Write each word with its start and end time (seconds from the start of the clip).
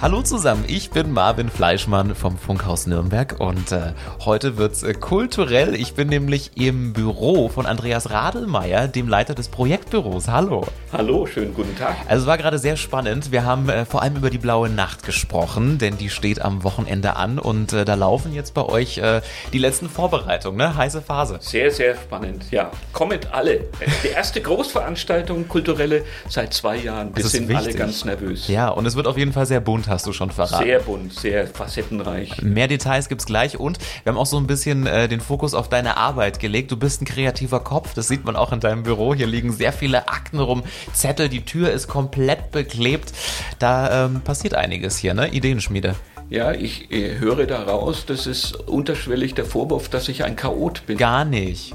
Hallo 0.00 0.22
zusammen, 0.22 0.64
ich 0.68 0.90
bin 0.90 1.12
Marvin 1.12 1.48
Fleischmann 1.48 2.14
vom 2.14 2.38
Funkhaus 2.38 2.86
Nürnberg 2.86 3.40
und 3.40 3.72
äh, 3.72 3.94
heute 4.24 4.56
wird's 4.56 4.84
äh, 4.84 4.94
kulturell. 4.94 5.74
Ich 5.74 5.94
bin 5.94 6.06
nämlich 6.06 6.52
im 6.54 6.92
Büro 6.92 7.48
von 7.48 7.66
Andreas 7.66 8.08
Radelmeier, 8.10 8.86
dem 8.86 9.08
Leiter 9.08 9.34
des 9.34 9.48
Projektbüros. 9.48 10.28
Hallo. 10.28 10.64
Hallo, 10.92 11.26
schönen 11.26 11.52
guten 11.52 11.76
Tag. 11.76 11.96
Also 12.06 12.22
es 12.22 12.26
war 12.28 12.38
gerade 12.38 12.60
sehr 12.60 12.76
spannend. 12.76 13.32
Wir 13.32 13.44
haben 13.44 13.68
äh, 13.68 13.84
vor 13.84 14.02
allem 14.02 14.14
über 14.14 14.30
die 14.30 14.38
blaue 14.38 14.68
Nacht 14.68 15.02
gesprochen, 15.02 15.78
denn 15.78 15.98
die 15.98 16.10
steht 16.10 16.40
am 16.40 16.62
Wochenende 16.62 17.16
an 17.16 17.40
und 17.40 17.72
äh, 17.72 17.84
da 17.84 17.94
laufen 17.94 18.32
jetzt 18.32 18.54
bei 18.54 18.62
euch 18.62 18.98
äh, 18.98 19.20
die 19.52 19.58
letzten 19.58 19.90
Vorbereitungen, 19.90 20.58
ne? 20.58 20.76
Heiße 20.76 21.02
Phase. 21.02 21.38
Sehr, 21.40 21.72
sehr 21.72 21.96
spannend. 21.96 22.44
Ja, 22.52 22.70
kommet 22.92 23.32
alle. 23.32 23.64
Die 24.04 24.08
erste 24.08 24.40
Großveranstaltung, 24.40 25.48
kulturelle, 25.48 26.04
seit 26.28 26.54
zwei 26.54 26.76
Jahren. 26.76 27.16
Wir 27.16 27.24
sind 27.24 27.48
wichtig. 27.48 27.66
alle 27.66 27.74
ganz 27.74 28.04
nervös. 28.04 28.46
Ja, 28.46 28.68
und 28.68 28.86
es 28.86 28.94
wird 28.94 29.08
auf 29.08 29.18
jeden 29.18 29.32
Fall 29.32 29.46
sehr 29.46 29.60
bunt, 29.60 29.87
hast 29.88 30.06
du 30.06 30.12
schon 30.12 30.30
verraten. 30.30 30.64
Sehr 30.64 30.80
bunt, 30.80 31.12
sehr 31.12 31.46
facettenreich. 31.46 32.42
Mehr 32.42 32.68
Details 32.68 33.08
gibt's 33.08 33.26
gleich 33.26 33.58
und 33.58 33.78
wir 34.04 34.12
haben 34.12 34.18
auch 34.18 34.26
so 34.26 34.36
ein 34.36 34.46
bisschen 34.46 34.86
äh, 34.86 35.08
den 35.08 35.20
Fokus 35.20 35.54
auf 35.54 35.68
deine 35.68 35.96
Arbeit 35.96 36.40
gelegt. 36.40 36.70
Du 36.70 36.76
bist 36.76 37.02
ein 37.02 37.04
kreativer 37.04 37.60
Kopf, 37.60 37.94
das 37.94 38.08
sieht 38.08 38.24
man 38.24 38.36
auch 38.36 38.52
in 38.52 38.60
deinem 38.60 38.82
Büro. 38.82 39.14
Hier 39.14 39.26
liegen 39.26 39.52
sehr 39.52 39.72
viele 39.72 40.08
Akten 40.08 40.38
rum, 40.38 40.62
Zettel, 40.92 41.28
die 41.28 41.44
Tür 41.44 41.70
ist 41.70 41.88
komplett 41.88 42.50
beklebt. 42.50 43.12
Da 43.58 44.06
ähm, 44.06 44.20
passiert 44.20 44.54
einiges 44.54 44.96
hier, 44.96 45.14
ne? 45.14 45.28
Ideenschmiede. 45.28 45.94
Ja, 46.30 46.52
ich 46.52 46.92
äh, 46.92 47.18
höre 47.18 47.46
daraus, 47.46 48.04
das 48.04 48.26
ist 48.26 48.54
unterschwellig 48.54 49.34
der 49.34 49.46
Vorwurf, 49.46 49.88
dass 49.88 50.08
ich 50.10 50.24
ein 50.24 50.36
Chaot 50.36 50.84
bin. 50.86 50.98
Gar 50.98 51.24
nicht. 51.24 51.74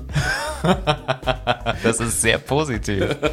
das 1.83 1.99
ist 1.99 2.21
sehr 2.21 2.37
positiv. 2.37 3.15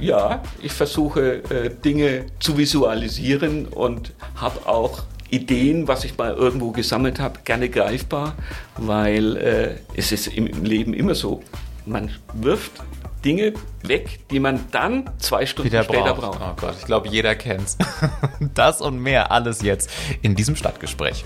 Ja, 0.00 0.42
ich 0.60 0.72
versuche 0.72 1.44
äh, 1.48 1.70
Dinge 1.70 2.26
zu 2.40 2.58
visualisieren 2.58 3.66
und 3.66 4.12
habe 4.34 4.66
auch 4.66 5.04
Ideen, 5.30 5.86
was 5.86 6.04
ich 6.04 6.18
mal 6.18 6.34
irgendwo 6.34 6.72
gesammelt 6.72 7.20
habe, 7.20 7.38
gerne 7.44 7.68
greifbar, 7.68 8.34
weil 8.76 9.36
äh, 9.36 9.74
es 9.94 10.10
ist 10.10 10.26
im 10.26 10.64
Leben 10.64 10.92
immer 10.92 11.14
so, 11.14 11.42
man 11.86 12.10
wirft 12.34 12.72
Dinge 13.24 13.52
weg, 13.82 14.20
die 14.30 14.40
man 14.40 14.60
dann 14.72 15.08
zwei 15.18 15.46
Stunden 15.46 15.70
Wieder 15.70 15.84
später 15.84 16.14
braucht. 16.14 16.38
braucht. 16.38 16.58
Oh 16.58 16.60
Gott, 16.66 16.74
ich 16.78 16.84
glaube, 16.86 17.08
jeder 17.08 17.34
kennt's. 17.34 17.78
Das 18.54 18.80
und 18.80 18.98
mehr 18.98 19.30
alles 19.30 19.62
jetzt 19.62 19.90
in 20.20 20.34
diesem 20.34 20.56
Stadtgespräch. 20.56 21.24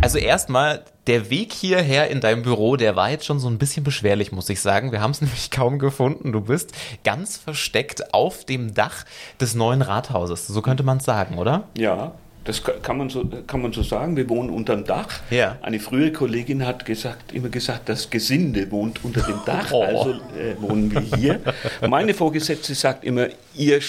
Also 0.00 0.18
erstmal, 0.18 0.84
der 1.06 1.28
Weg 1.28 1.52
hierher 1.52 2.08
in 2.08 2.20
deinem 2.20 2.42
Büro, 2.42 2.76
der 2.76 2.96
war 2.96 3.10
jetzt 3.10 3.26
schon 3.26 3.38
so 3.38 3.48
ein 3.48 3.58
bisschen 3.58 3.84
beschwerlich, 3.84 4.32
muss 4.32 4.48
ich 4.48 4.60
sagen. 4.60 4.92
Wir 4.92 5.00
haben 5.00 5.10
es 5.10 5.20
nämlich 5.20 5.50
kaum 5.50 5.78
gefunden. 5.78 6.32
Du 6.32 6.40
bist 6.40 6.72
ganz 7.04 7.36
versteckt 7.36 8.14
auf 8.14 8.44
dem 8.44 8.72
Dach 8.74 9.04
des 9.40 9.54
neuen 9.54 9.82
Rathauses. 9.82 10.46
So 10.46 10.62
könnte 10.62 10.82
man 10.84 10.98
es 10.98 11.04
sagen, 11.04 11.38
oder? 11.38 11.64
Ja, 11.76 12.12
das 12.44 12.62
ka- 12.62 12.72
kann 12.82 12.96
man, 12.98 13.10
so, 13.10 13.24
kann 13.46 13.60
man 13.62 13.72
so 13.72 13.82
sagen. 13.82 14.16
Wir 14.16 14.28
wohnen 14.28 14.50
unterm 14.50 14.84
Dach. 14.84 15.20
Ja. 15.30 15.58
Eine 15.62 15.78
frühere 15.80 16.12
Kollegin 16.12 16.64
hat 16.66 16.84
gesagt, 16.84 17.32
immer 17.32 17.48
gesagt, 17.48 17.88
das 17.88 18.08
Gesinde 18.10 18.70
wohnt 18.70 19.04
unter 19.04 19.20
dem 19.22 19.40
Dach, 19.44 19.70
Oh. 19.72 19.82
also 19.82 20.10
äh, 20.10 20.60
wohnen 20.60 20.90
wir 20.92 21.00
hier. 21.16 21.40
Meine 21.88 22.14
Vorgesetzte 22.14 22.74
sagt 22.74 23.04
immer, 23.04 23.26
ihr 23.54 23.80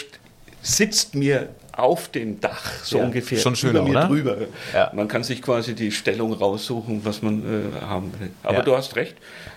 sitzt 0.61 1.16
mir 1.16 1.49
auf 1.72 2.09
dem 2.09 2.39
Dach, 2.41 2.69
so 2.83 2.97
Ja, 2.97 3.05
ungefähr, 3.05 3.39
schon 3.39 3.55
schöner, 3.55 3.79
über 3.79 3.83
mir 3.89 3.97
oder? 3.97 4.07
drüber. 4.07 4.38
Ja. 4.73 4.91
Man 4.94 5.07
kann 5.07 5.23
sich 5.23 5.41
quasi 5.41 5.73
die 5.73 5.91
Stellung 5.91 6.33
raussuchen, 6.33 7.03
was 7.05 7.22
man 7.22 7.39
äh, 7.39 7.81
haben 7.85 8.11
will. 8.19 8.29
Aber 8.44 8.61
du 8.61 8.75
hast 8.75 8.95
recht, 8.97 9.16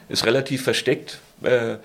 ist 0.09 0.25
relativ 0.25 0.63
versteckt. 0.63 1.19
Äh, 1.43 1.77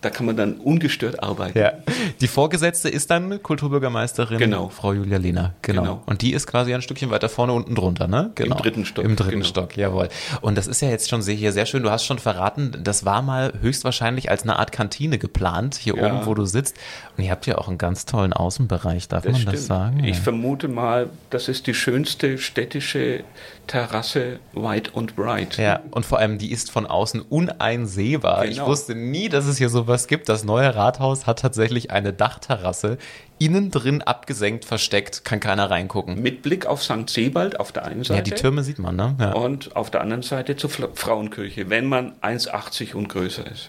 da 0.00 0.10
kann 0.10 0.26
man 0.26 0.36
dann 0.36 0.54
ungestört 0.58 1.22
arbeiten. 1.22 1.58
Ja. 1.58 1.72
Die 2.20 2.28
Vorgesetzte 2.28 2.88
ist 2.88 3.10
dann 3.10 3.42
Kulturbürgermeisterin 3.42 4.38
Genau. 4.38 4.68
Frau 4.68 4.92
Julia 4.92 5.18
Lehner. 5.18 5.54
Genau. 5.62 5.82
Genau. 5.82 6.02
Und 6.06 6.22
die 6.22 6.32
ist 6.32 6.46
quasi 6.46 6.72
ein 6.74 6.82
Stückchen 6.82 7.10
weiter 7.10 7.28
vorne 7.28 7.52
unten 7.52 7.74
drunter, 7.74 8.06
ne? 8.08 8.30
Genau. 8.34 8.56
dritten 8.56 8.84
Stock, 8.84 9.04
Im 9.04 9.16
dritten 9.16 9.30
genau. 9.32 9.44
Stock, 9.44 9.76
jawohl. 9.76 10.08
Und 10.40 10.56
das 10.56 10.66
ist 10.66 10.80
ja 10.82 10.88
jetzt 10.88 11.08
schon 11.08 11.22
sehr, 11.22 11.34
hier 11.34 11.52
sehr 11.52 11.66
schön. 11.66 11.82
Du 11.82 11.90
hast 11.90 12.04
schon 12.04 12.18
verraten, 12.18 12.72
das 12.82 13.04
war 13.04 13.22
mal 13.22 13.52
höchstwahrscheinlich 13.60 14.30
als 14.30 14.42
eine 14.44 14.58
Art 14.58 14.72
Kantine 14.72 15.18
geplant, 15.18 15.74
hier 15.74 15.96
Ja. 15.96 16.06
oben, 16.06 16.26
wo 16.26 16.34
du 16.34 16.44
sitzt. 16.46 16.76
Und 17.16 17.24
ihr 17.24 17.30
habt 17.30 17.46
ja 17.46 17.58
auch 17.58 17.68
einen 17.68 17.78
ganz 17.78 18.06
tollen 18.06 18.32
Außenbereich, 18.32 19.08
darf 19.08 19.24
Das 19.24 19.32
man 19.32 19.40
stimmt. 19.42 19.56
das 19.56 19.66
sagen? 19.66 20.04
Ich 20.04 20.18
vermute 20.18 20.68
mal, 20.68 21.10
das 21.30 21.48
ist 21.48 21.66
die 21.66 21.74
schönste 21.74 22.38
städtische 22.38 23.24
Terrasse 23.68 24.40
weit 24.52 24.92
und 24.92 25.14
breit. 25.14 25.56
Ja, 25.58 25.80
und 25.92 26.04
vor 26.04 26.18
allem, 26.18 26.38
die 26.38 26.50
ist 26.50 26.70
von 26.72 26.84
außen 26.86 27.20
uneinsehbar. 27.20 28.44
Ich 28.46 28.56
Genau. 28.56 28.66
wusste 28.66 28.94
nie, 28.96 29.28
dass 29.28 29.46
es 29.46 29.58
hier 29.58 29.68
sowas 29.68 30.08
gibt. 30.08 30.28
Das 30.28 30.42
neue 30.44 30.74
Rathaus 30.74 31.26
hat 31.26 31.38
tatsächlich 31.38 31.90
eine 31.92 32.12
Dachterrasse. 32.12 32.98
Innen 33.40 33.70
drin 33.70 34.02
abgesenkt, 34.02 34.64
versteckt, 34.64 35.24
kann 35.24 35.38
keiner 35.38 35.70
reingucken. 35.70 36.20
Mit 36.20 36.42
Blick 36.42 36.66
auf 36.66 36.82
St. 36.82 37.08
Sebald 37.08 37.60
auf 37.60 37.70
der 37.70 37.84
einen 37.84 38.02
Seite 38.02 38.16
Ja, 38.18 38.22
die 38.22 38.30
Türme 38.42 38.64
sieht 38.64 38.80
man, 38.80 38.96
ne? 38.96 39.14
Ja. 39.20 39.32
und 39.34 39.76
auf 39.76 39.90
der 39.90 40.00
anderen 40.00 40.22
Seite 40.22 40.56
zur 40.56 40.70
Frauenkirche, 40.70 41.70
wenn 41.70 41.86
man 41.86 42.14
1,80 42.20 42.94
und 42.94 43.08
größer 43.08 43.44
ist. 43.46 43.68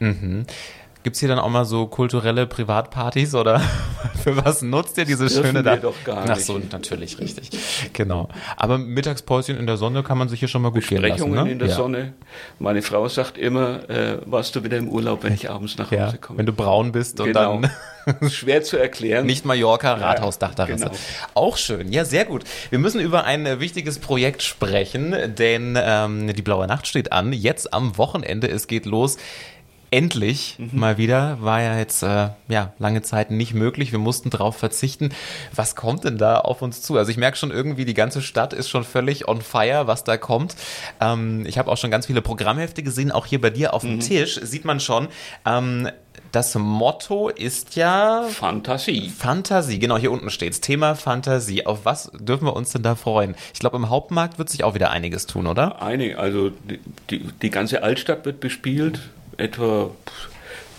Hm. 1.00 1.04
Gibt's 1.04 1.20
hier 1.22 1.30
dann 1.30 1.40
auch 1.40 1.50
mal 1.50 1.64
so 1.64 1.88
kulturelle 1.88 2.46
Privatpartys 2.46 3.34
oder 3.34 3.62
für 4.24 4.36
was 4.44 4.62
nutzt 4.62 4.98
ihr 4.98 5.06
diese 5.06 5.28
dürfen 5.28 5.46
schöne 5.46 5.64
Dach- 5.64 5.80
doch 5.80 5.96
gar 6.04 6.26
Ach 6.30 6.36
nicht. 6.36 6.46
so, 6.46 6.60
natürlich, 6.72 7.18
richtig. 7.20 7.50
Genau. 7.94 8.28
Aber 8.58 8.78
Mittagspäuschen 8.78 9.58
in 9.58 9.66
der 9.66 9.78
Sonne 9.78 10.04
kann 10.04 10.18
man 10.18 10.28
sich 10.28 10.40
hier 10.40 10.50
schon 10.50 10.62
mal 10.62 10.72
gut 10.72 10.86
gehen 10.88 11.02
lassen, 11.02 11.14
Besprechungen 11.14 11.46
ne? 11.46 11.52
in 11.54 11.60
der 11.60 11.70
ja. 11.70 11.76
Sonne. 11.76 12.14
Meine 12.60 12.82
Frau 12.82 13.08
sagt 13.08 13.38
immer, 13.38 13.90
äh, 13.90 14.18
warst 14.26 14.56
du 14.58 14.64
wieder 14.66 14.76
im 14.78 14.90
Urlaub, 14.90 15.24
wenn 15.24 15.34
ich 15.34 15.50
abends 15.50 15.78
nach 15.78 15.90
Ja, 15.92 16.08
Hause 16.08 16.18
komme. 16.18 16.40
wenn 16.40 16.46
du 16.46 16.54
braun 16.54 16.92
bist 16.92 17.20
und 17.22 17.28
Genau. 17.28 17.62
dann 17.62 18.30
Schwer 18.30 18.62
zu 18.64 18.76
erklären. 18.78 19.26
Nicht 19.26 19.46
Mallorca, 19.46 19.94
Rathausdachterrasse. 19.94 20.86
genau. 20.86 20.98
Auch 21.34 21.56
schön. 21.56 21.94
Ja, 21.94 22.04
sehr 22.04 22.26
gut. 22.26 22.44
Wir 22.72 22.80
müssen 22.80 23.00
über 23.00 23.24
ein 23.24 23.46
äh, 23.46 23.62
wichtiges 23.62 24.00
Projekt 24.00 24.42
sprechen, 24.42 25.16
denn 25.38 25.78
ähm, 25.82 26.34
die 26.34 26.42
Blaue 26.42 26.68
Nacht 26.68 26.88
steht 26.88 27.14
an. 27.14 27.32
Jetzt 27.32 27.74
am 27.74 27.98
Wochenende. 27.98 28.50
Es 28.50 28.68
geht 28.68 28.86
los. 28.86 29.18
Endlich 29.92 30.56
Mhm. 30.60 30.80
mal 30.80 30.98
wieder. 30.98 31.38
War 31.42 31.62
ja 31.62 31.78
jetzt 31.78 32.04
äh, 32.04 32.30
ja 32.48 32.74
lange 32.78 33.02
Zeit 33.02 33.32
nicht 33.32 33.54
möglich. 33.54 33.92
Wir 33.92 34.00
mussten 34.00 34.30
drauf 34.30 34.56
verzichten. 34.58 35.10
Was 35.56 35.76
kommt 35.76 36.04
denn 36.04 36.18
da 36.18 36.38
auf 36.40 36.62
uns 36.62 36.82
zu? 36.82 36.98
Also 36.98 37.10
ich 37.12 37.18
merke 37.18 37.38
schon 37.38 37.52
irgendwie, 37.52 37.86
die 37.86 37.94
ganze 37.94 38.22
Stadt 38.22 38.54
ist 38.54 38.70
schon 38.70 38.84
völlig 38.84 39.28
on 39.28 39.42
fire, 39.42 39.88
was 39.88 40.04
da 40.04 40.18
kommt. 40.18 40.56
Ähm, 41.02 41.46
ich 41.48 41.58
habe 41.58 41.72
auch 41.72 41.78
schon 41.78 41.92
ganz 41.92 42.06
viele 42.06 42.22
Programmhefte 42.22 42.84
gesehen. 42.84 43.12
Auch 43.12 43.26
hier 43.26 43.42
bei 43.42 43.50
dir 43.50 43.74
auf 43.74 43.82
dem 43.82 43.96
Mhm. 43.96 44.00
Tisch 44.02 44.40
sieht 44.44 44.66
man 44.66 44.80
schon. 44.80 45.08
Ähm, 45.46 45.90
das 46.32 46.54
Motto 46.54 47.30
ist 47.30 47.76
ja 47.76 48.24
Fantasie. 48.30 49.10
Fantasie, 49.10 49.80
genau, 49.80 49.98
hier 49.98 50.12
unten 50.12 50.30
steht's. 50.30 50.62
Thema 50.62 50.94
Fantasie. 50.94 51.66
Auf 51.66 51.86
was 51.86 52.12
dürfen 52.20 52.46
wir 52.46 52.56
uns 52.56 52.72
denn 52.72 52.84
da 52.84 52.94
freuen? 52.96 53.34
Ich 53.54 53.60
glaube, 53.60 53.78
im 53.78 53.90
Hauptmarkt 53.90 54.38
wird 54.38 54.50
sich 54.50 54.64
auch 54.64 54.76
wieder 54.76 54.92
einiges 54.92 55.26
tun, 55.26 55.48
oder? 55.48 55.82
Eine, 55.82 56.20
also 56.20 56.50
die, 56.52 56.80
die, 57.10 57.24
die 57.42 57.50
ganze 57.50 57.82
Altstadt 57.82 58.26
wird 58.26 58.40
bespielt, 58.42 59.00
etwa 59.40 59.92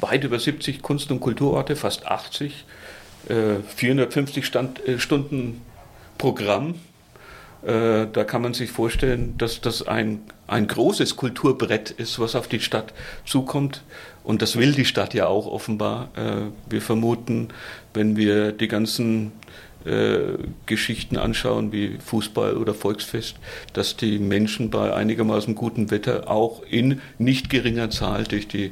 weit 0.01 0.25
über 0.25 0.39
70 0.39 0.83
Kunst- 0.83 1.11
und 1.11 1.21
Kulturorte, 1.21 1.77
fast 1.77 2.07
80, 2.07 2.65
äh, 3.29 3.57
450 3.75 4.47
Stand, 4.47 4.87
äh, 4.87 4.99
Stunden 4.99 5.63
Programm. 6.19 6.75
Äh, 7.63 8.07
da 8.13 8.25
kann 8.25 8.43
man 8.43 8.55
sich 8.55 8.71
vorstellen, 8.71 9.37
dass 9.37 9.61
das 9.61 9.87
ein, 9.87 10.23
ein 10.47 10.67
großes 10.67 11.17
Kulturbrett 11.17 11.91
ist, 11.91 12.19
was 12.19 12.35
auf 12.35 12.49
die 12.49 12.61
Stadt 12.61 12.95
zukommt. 13.27 13.83
Und 14.25 14.43
das 14.43 14.57
will 14.57 14.73
die 14.73 14.85
Stadt 14.85 15.13
ja 15.13 15.27
auch 15.27 15.47
offenbar. 15.47 16.09
Äh, 16.17 16.51
wir 16.71 16.81
vermuten, 16.81 17.49
wenn 17.93 18.17
wir 18.17 18.53
die 18.53 18.69
ganzen 18.69 19.33
äh, 19.85 20.39
Geschichten 20.67 21.17
anschauen, 21.17 21.73
wie 21.73 21.99
Fußball 22.05 22.57
oder 22.57 22.75
Volksfest, 22.75 23.37
dass 23.73 23.97
die 23.97 24.19
Menschen 24.19 24.71
bei 24.71 24.93
einigermaßen 24.93 25.55
gutem 25.55 25.91
Wetter 25.91 26.31
auch 26.31 26.63
in 26.69 27.01
nicht 27.19 27.51
geringer 27.51 27.91
Zahl 27.91 28.25
durch 28.25 28.49
die 28.49 28.71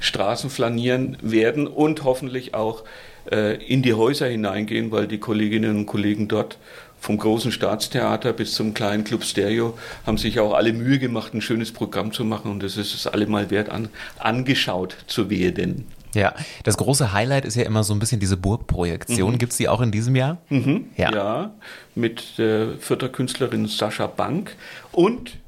Straßen 0.00 0.50
flanieren 0.50 1.16
werden 1.22 1.66
und 1.66 2.04
hoffentlich 2.04 2.54
auch 2.54 2.84
äh, 3.30 3.64
in 3.64 3.82
die 3.82 3.94
Häuser 3.94 4.26
hineingehen, 4.26 4.90
weil 4.90 5.06
die 5.06 5.18
Kolleginnen 5.18 5.76
und 5.76 5.86
Kollegen 5.86 6.28
dort 6.28 6.58
vom 6.98 7.18
großen 7.18 7.50
Staatstheater 7.50 8.32
bis 8.32 8.54
zum 8.54 8.74
kleinen 8.74 9.04
Club 9.04 9.24
Stereo 9.24 9.76
haben 10.06 10.18
sich 10.18 10.38
auch 10.38 10.54
alle 10.54 10.72
Mühe 10.72 10.98
gemacht, 10.98 11.34
ein 11.34 11.40
schönes 11.40 11.72
Programm 11.72 12.12
zu 12.12 12.24
machen 12.24 12.50
und 12.50 12.62
es 12.62 12.76
ist 12.76 12.94
es 12.94 13.06
allemal 13.06 13.50
wert, 13.50 13.70
an, 13.70 13.88
angeschaut 14.18 14.96
zu 15.06 15.28
werden. 15.28 15.86
Ja, 16.14 16.34
das 16.64 16.76
große 16.76 17.12
Highlight 17.12 17.44
ist 17.44 17.56
ja 17.56 17.64
immer 17.64 17.84
so 17.84 17.94
ein 17.94 17.98
bisschen 17.98 18.20
diese 18.20 18.36
Burgprojektion. 18.36 19.38
Gibt's 19.38 19.56
die 19.56 19.68
auch 19.68 19.80
in 19.80 19.90
diesem 19.90 20.14
Jahr? 20.14 20.38
Mhm. 20.48 20.86
Ja. 20.96 21.12
Ja, 21.12 21.50
mit 21.94 22.38
der 22.38 22.74
Fürther 22.78 23.08
Künstlerin 23.08 23.66
Sascha 23.66 24.06
Bank 24.06 24.54
und 24.92 25.38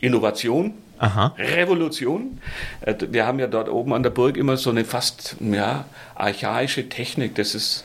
Innovation, 0.00 0.74
Aha. 0.98 1.34
Revolution. 1.38 2.40
Äh, 2.80 2.94
Wir 3.10 3.26
haben 3.26 3.38
ja 3.38 3.46
dort 3.46 3.68
oben 3.68 3.92
an 3.92 4.02
der 4.02 4.10
Burg 4.10 4.36
immer 4.36 4.56
so 4.56 4.70
eine 4.70 4.84
fast 4.84 5.36
ja, 5.40 5.84
archaische 6.14 6.88
Technik. 6.88 7.34
Das 7.34 7.54
ist 7.54 7.84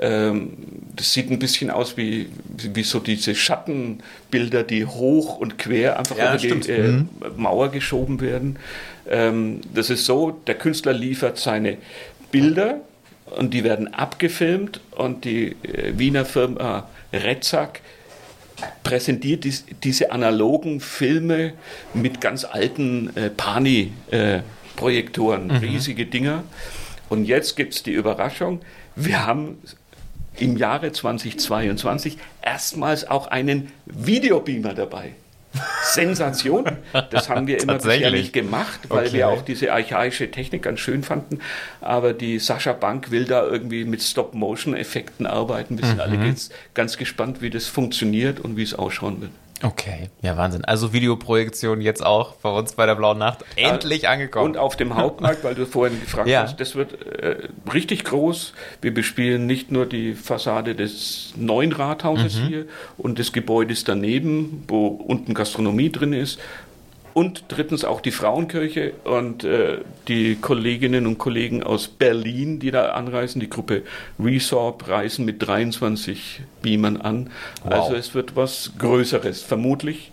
ähm, 0.00 0.56
das 0.96 1.12
sieht 1.12 1.30
ein 1.30 1.38
bisschen 1.38 1.70
aus 1.70 1.96
wie, 1.96 2.28
wie 2.48 2.82
so 2.82 2.98
diese 2.98 3.34
Schattenbilder, 3.34 4.64
die 4.64 4.84
hoch 4.86 5.38
und 5.38 5.56
quer 5.58 5.98
einfach 5.98 6.16
Ja, 6.16 6.34
über 6.34 6.56
die 6.56 6.70
äh, 6.70 7.04
Mauer 7.36 7.68
geschoben 7.68 8.20
werden. 8.20 8.58
Ähm, 9.08 9.60
das 9.74 9.90
ist 9.90 10.06
so, 10.06 10.30
der 10.46 10.54
Künstler 10.56 10.92
liefert 10.92 11.38
seine 11.38 11.78
Bilder 12.30 12.80
und 13.36 13.54
die 13.54 13.64
werden 13.64 13.92
abgefilmt 13.92 14.80
und 14.92 15.24
die 15.24 15.56
äh, 15.62 15.98
Wiener 15.98 16.24
Firma 16.24 16.88
Retzak 17.12 17.80
präsentiert 18.82 19.44
dies, 19.44 19.66
diese 19.82 20.10
analogen 20.12 20.80
Filme 20.80 21.52
mit 21.92 22.20
ganz 22.20 22.44
alten 22.44 23.16
äh, 23.16 23.30
Pani-Projektoren, 23.30 25.50
äh, 25.50 25.56
riesige 25.56 26.06
Dinger. 26.06 26.44
Und 27.08 27.24
jetzt 27.24 27.56
gibt 27.56 27.74
es 27.74 27.82
die 27.82 27.90
Überraschung, 27.92 28.60
wir 28.96 29.26
haben 29.26 29.58
im 30.36 30.56
Jahre 30.56 30.92
2022 30.92 32.16
erstmals 32.42 33.08
auch 33.08 33.28
einen 33.28 33.70
Videobeamer 33.86 34.74
dabei. 34.74 35.14
Sensation. 35.82 36.64
Das 37.10 37.28
haben 37.28 37.46
wir 37.46 37.60
immer 37.62 37.74
bisher 37.74 38.10
nicht 38.10 38.32
gemacht, 38.32 38.80
weil 38.88 39.06
okay. 39.06 39.16
wir 39.16 39.28
auch 39.28 39.42
diese 39.42 39.72
archaische 39.72 40.30
Technik 40.30 40.62
ganz 40.62 40.80
schön 40.80 41.02
fanden. 41.02 41.40
Aber 41.80 42.12
die 42.12 42.38
Sascha 42.38 42.72
Bank 42.72 43.10
will 43.10 43.24
da 43.24 43.44
irgendwie 43.46 43.84
mit 43.84 44.02
Stop-Motion-Effekten 44.02 45.26
arbeiten. 45.26 45.78
Wir 45.78 45.86
sind 45.86 45.96
mhm. 45.96 46.00
alle 46.00 46.26
jetzt 46.26 46.52
ganz 46.74 46.96
gespannt, 46.96 47.42
wie 47.42 47.50
das 47.50 47.66
funktioniert 47.66 48.40
und 48.40 48.56
wie 48.56 48.62
es 48.62 48.74
ausschauen 48.74 49.20
wird. 49.20 49.30
Okay, 49.64 50.10
ja 50.20 50.36
Wahnsinn. 50.36 50.62
Also 50.66 50.92
Videoprojektion 50.92 51.80
jetzt 51.80 52.04
auch 52.04 52.34
bei 52.34 52.50
uns 52.50 52.74
bei 52.74 52.84
der 52.84 52.96
Blauen 52.96 53.16
Nacht 53.16 53.46
endlich 53.56 54.08
angekommen. 54.08 54.50
Und 54.50 54.56
auf 54.58 54.76
dem 54.76 54.94
Hauptmarkt, 54.94 55.42
weil 55.42 55.54
du 55.54 55.64
vorhin 55.64 55.98
gefragt 56.00 56.28
ja. 56.28 56.42
hast, 56.42 56.60
das 56.60 56.74
wird 56.74 57.00
äh, 57.06 57.48
richtig 57.72 58.04
groß. 58.04 58.52
Wir 58.82 58.92
bespielen 58.92 59.46
nicht 59.46 59.72
nur 59.72 59.86
die 59.86 60.12
Fassade 60.12 60.74
des 60.74 61.32
neuen 61.36 61.72
Rathauses 61.72 62.36
mhm. 62.36 62.46
hier 62.46 62.66
und 62.98 63.18
des 63.18 63.32
Gebäudes 63.32 63.84
daneben, 63.84 64.64
wo 64.68 64.86
unten 64.88 65.32
Gastronomie 65.32 65.90
drin 65.90 66.12
ist, 66.12 66.38
und 67.14 67.44
drittens 67.48 67.84
auch 67.84 68.00
die 68.00 68.10
Frauenkirche 68.10 68.92
und 69.04 69.44
äh, 69.44 69.78
die 70.08 70.34
Kolleginnen 70.34 71.06
und 71.06 71.16
Kollegen 71.16 71.62
aus 71.62 71.86
Berlin, 71.86 72.58
die 72.58 72.72
da 72.72 72.90
anreisen. 72.90 73.40
Die 73.40 73.48
Gruppe 73.48 73.82
Resorb 74.18 74.88
reisen 74.88 75.24
mit 75.24 75.46
23 75.46 76.42
Beamern 76.60 76.96
an. 76.96 77.30
Wow. 77.62 77.72
Also 77.72 77.94
es 77.94 78.14
wird 78.14 78.34
was 78.34 78.72
Größeres, 78.78 79.42
vermutlich. 79.42 80.10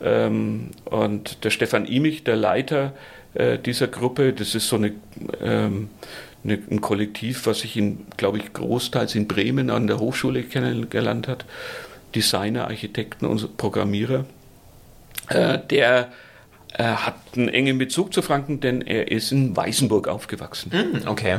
Ähm, 0.00 0.70
und 0.84 1.44
der 1.44 1.50
Stefan 1.50 1.84
Imich, 1.84 2.22
der 2.22 2.36
Leiter 2.36 2.92
äh, 3.34 3.58
dieser 3.58 3.88
Gruppe, 3.88 4.32
das 4.32 4.54
ist 4.54 4.68
so 4.68 4.76
eine, 4.76 4.92
ähm, 5.42 5.88
eine, 6.44 6.58
ein 6.70 6.80
Kollektiv, 6.80 7.46
was 7.46 7.60
sich, 7.60 7.76
in, 7.76 8.06
glaube 8.16 8.38
ich, 8.38 8.52
großteils 8.52 9.16
in 9.16 9.26
Bremen 9.26 9.68
an 9.68 9.88
der 9.88 9.98
Hochschule 9.98 10.44
kennengelernt 10.44 11.26
hat. 11.26 11.44
Designer, 12.14 12.68
Architekten 12.68 13.26
und 13.26 13.56
Programmierer. 13.56 14.26
Äh, 15.28 15.58
der 15.70 16.12
er 16.78 17.06
hat 17.06 17.14
einen 17.36 17.48
engen 17.48 17.78
Bezug 17.78 18.12
zu 18.12 18.20
Franken, 18.20 18.60
denn 18.60 18.82
er 18.82 19.10
ist 19.10 19.32
in 19.32 19.56
Weißenburg 19.56 20.08
aufgewachsen. 20.08 20.72
Mm, 20.72 21.08
okay. 21.08 21.38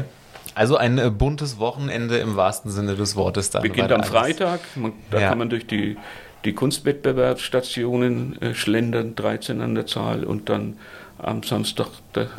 Also 0.55 0.77
ein 0.77 0.97
äh, 0.97 1.11
buntes 1.11 1.59
Wochenende 1.59 2.17
im 2.17 2.35
wahrsten 2.35 2.71
Sinne 2.71 2.95
des 2.95 3.15
Wortes. 3.15 3.51
Dann 3.51 3.61
Beginnt 3.61 3.91
am 3.91 4.03
Freitag. 4.03 4.61
Man, 4.75 4.93
da 5.11 5.19
ja. 5.19 5.29
kann 5.29 5.37
man 5.37 5.51
durch 5.51 5.67
die, 5.67 5.97
die 6.43 6.53
Kunstwettbewerbsstationen 6.53 8.41
äh, 8.41 8.55
schlendern, 8.55 9.15
13 9.15 9.61
an 9.61 9.75
der 9.75 9.85
Zahl, 9.85 10.23
und 10.23 10.49
dann 10.49 10.77
am 11.19 11.43
Samstag 11.43 11.89
der, 12.15 12.29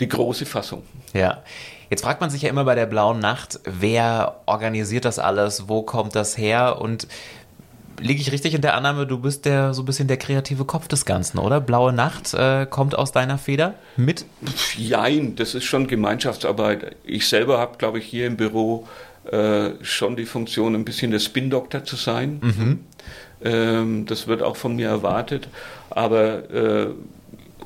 die 0.00 0.08
große 0.08 0.46
Fassung. 0.46 0.84
Ja. 1.12 1.42
Jetzt 1.90 2.02
fragt 2.02 2.22
man 2.22 2.30
sich 2.30 2.42
ja 2.42 2.48
immer 2.48 2.64
bei 2.64 2.74
der 2.74 2.86
Blauen 2.86 3.18
Nacht, 3.18 3.60
wer 3.64 4.40
organisiert 4.46 5.04
das 5.04 5.18
alles, 5.18 5.68
wo 5.68 5.82
kommt 5.82 6.14
das 6.14 6.38
her 6.38 6.80
und 6.80 7.08
liege 8.00 8.20
ich 8.20 8.32
richtig 8.32 8.54
in 8.54 8.60
der 8.60 8.74
Annahme, 8.74 9.06
du 9.06 9.18
bist 9.18 9.44
der 9.44 9.74
so 9.74 9.82
ein 9.82 9.84
bisschen 9.84 10.08
der 10.08 10.16
kreative 10.16 10.64
Kopf 10.64 10.88
des 10.88 11.04
Ganzen, 11.04 11.38
oder? 11.38 11.60
Blaue 11.60 11.92
Nacht 11.92 12.34
äh, 12.34 12.66
kommt 12.66 12.96
aus 12.96 13.12
deiner 13.12 13.38
Feder 13.38 13.74
mit? 13.96 14.24
Jein, 14.76 15.36
das 15.36 15.54
ist 15.54 15.64
schon 15.64 15.86
Gemeinschaftsarbeit. 15.86 16.96
Ich 17.04 17.28
selber 17.28 17.58
habe, 17.58 17.78
glaube 17.78 17.98
ich, 17.98 18.04
hier 18.06 18.26
im 18.26 18.36
Büro 18.36 18.86
äh, 19.30 19.70
schon 19.82 20.16
die 20.16 20.26
Funktion, 20.26 20.74
ein 20.74 20.84
bisschen 20.84 21.10
der 21.10 21.18
Spin-Doktor 21.18 21.84
zu 21.84 21.96
sein. 21.96 22.40
Mhm. 22.40 22.80
Ähm, 23.44 24.06
das 24.06 24.26
wird 24.26 24.42
auch 24.42 24.56
von 24.56 24.76
mir 24.76 24.88
erwartet. 24.88 25.48
Aber 25.90 26.50
äh, 26.50 26.86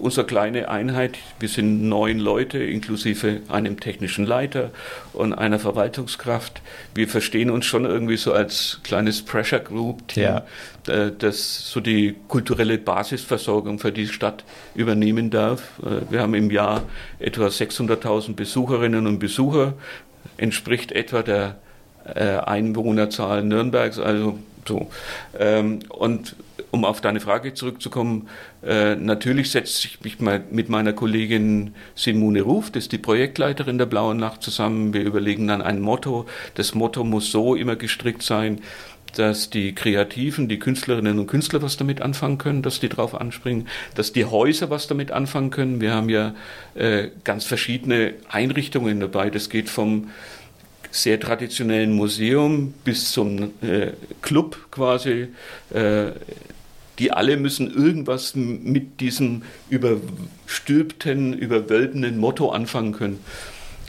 unsere 0.02 0.26
kleine 0.26 0.68
Einheit, 0.68 1.16
wir 1.38 1.48
sind 1.48 1.88
neun 1.88 2.18
Leute 2.18 2.58
inklusive 2.58 3.40
einem 3.48 3.78
technischen 3.78 4.26
Leiter 4.26 4.70
und 5.12 5.32
einer 5.32 5.60
Verwaltungskraft. 5.60 6.60
Wir 6.92 7.08
verstehen 7.08 7.50
uns 7.50 7.66
schon 7.66 7.84
irgendwie 7.84 8.16
so 8.16 8.32
als 8.32 8.80
kleines 8.82 9.22
Pressure 9.22 9.60
Group 9.60 10.08
Team, 10.08 10.24
ja. 10.24 10.44
Äh, 10.88 11.12
das 11.16 11.70
so 11.70 11.80
die 11.80 12.16
kulturelle 12.26 12.78
Basisversorgung 12.78 13.78
für 13.78 13.92
die 13.92 14.08
Stadt 14.08 14.42
übernehmen 14.74 15.30
darf. 15.30 15.62
Äh, 15.80 16.10
wir 16.10 16.20
haben 16.20 16.34
im 16.34 16.50
Jahr 16.50 16.82
etwa 17.20 17.46
600.000 17.46 18.34
Besucherinnen 18.34 19.06
und 19.06 19.20
Besucher, 19.20 19.74
entspricht 20.36 20.90
etwa 20.90 21.22
der 21.22 21.56
äh, 22.12 22.38
Einwohnerzahl 22.38 23.44
Nürnbergs, 23.44 24.00
also 24.00 24.36
so. 24.66 24.90
Ähm, 25.38 25.80
und 25.88 26.34
um 26.72 26.84
auf 26.84 27.00
deine 27.00 27.20
Frage 27.20 27.54
zurückzukommen, 27.54 28.28
äh, 28.64 28.96
natürlich 28.96 29.50
setze 29.50 29.86
ich 29.86 30.00
mich 30.00 30.18
mal 30.20 30.42
mit 30.50 30.68
meiner 30.68 30.92
Kollegin 30.92 31.74
Simone 31.94 32.40
Ruf, 32.40 32.70
das 32.70 32.84
ist 32.84 32.92
die 32.92 32.98
Projektleiterin 32.98 33.78
der 33.78 33.86
Blauen 33.86 34.16
Nacht, 34.16 34.42
zusammen. 34.42 34.94
Wir 34.94 35.02
überlegen 35.02 35.46
dann 35.46 35.62
ein 35.62 35.80
Motto. 35.80 36.26
Das 36.54 36.74
Motto 36.74 37.04
muss 37.04 37.30
so 37.30 37.54
immer 37.54 37.76
gestrickt 37.76 38.22
sein, 38.22 38.60
dass 39.16 39.50
die 39.50 39.74
Kreativen, 39.74 40.48
die 40.48 40.58
Künstlerinnen 40.58 41.18
und 41.18 41.26
Künstler 41.26 41.60
was 41.60 41.76
damit 41.76 42.00
anfangen 42.00 42.38
können, 42.38 42.62
dass 42.62 42.80
die 42.80 42.88
drauf 42.88 43.14
anspringen, 43.14 43.68
dass 43.94 44.12
die 44.12 44.24
Häuser 44.24 44.70
was 44.70 44.86
damit 44.86 45.10
anfangen 45.12 45.50
können. 45.50 45.80
Wir 45.82 45.92
haben 45.92 46.08
ja 46.08 46.34
äh, 46.74 47.08
ganz 47.24 47.44
verschiedene 47.44 48.14
Einrichtungen 48.30 49.00
dabei. 49.00 49.28
Das 49.28 49.50
geht 49.50 49.68
vom 49.68 50.08
sehr 50.90 51.18
traditionellen 51.20 51.92
Museum 51.92 52.74
bis 52.84 53.12
zum 53.12 53.50
äh, 53.62 53.92
Club 54.20 54.58
quasi. 54.70 55.28
Äh, 55.70 56.12
die 56.98 57.12
alle 57.12 57.36
müssen 57.36 57.72
irgendwas 57.72 58.34
mit 58.34 59.00
diesem 59.00 59.42
überstülpten, 59.70 61.32
überwölbenden 61.32 62.18
Motto 62.18 62.50
anfangen 62.50 62.92
können. 62.92 63.20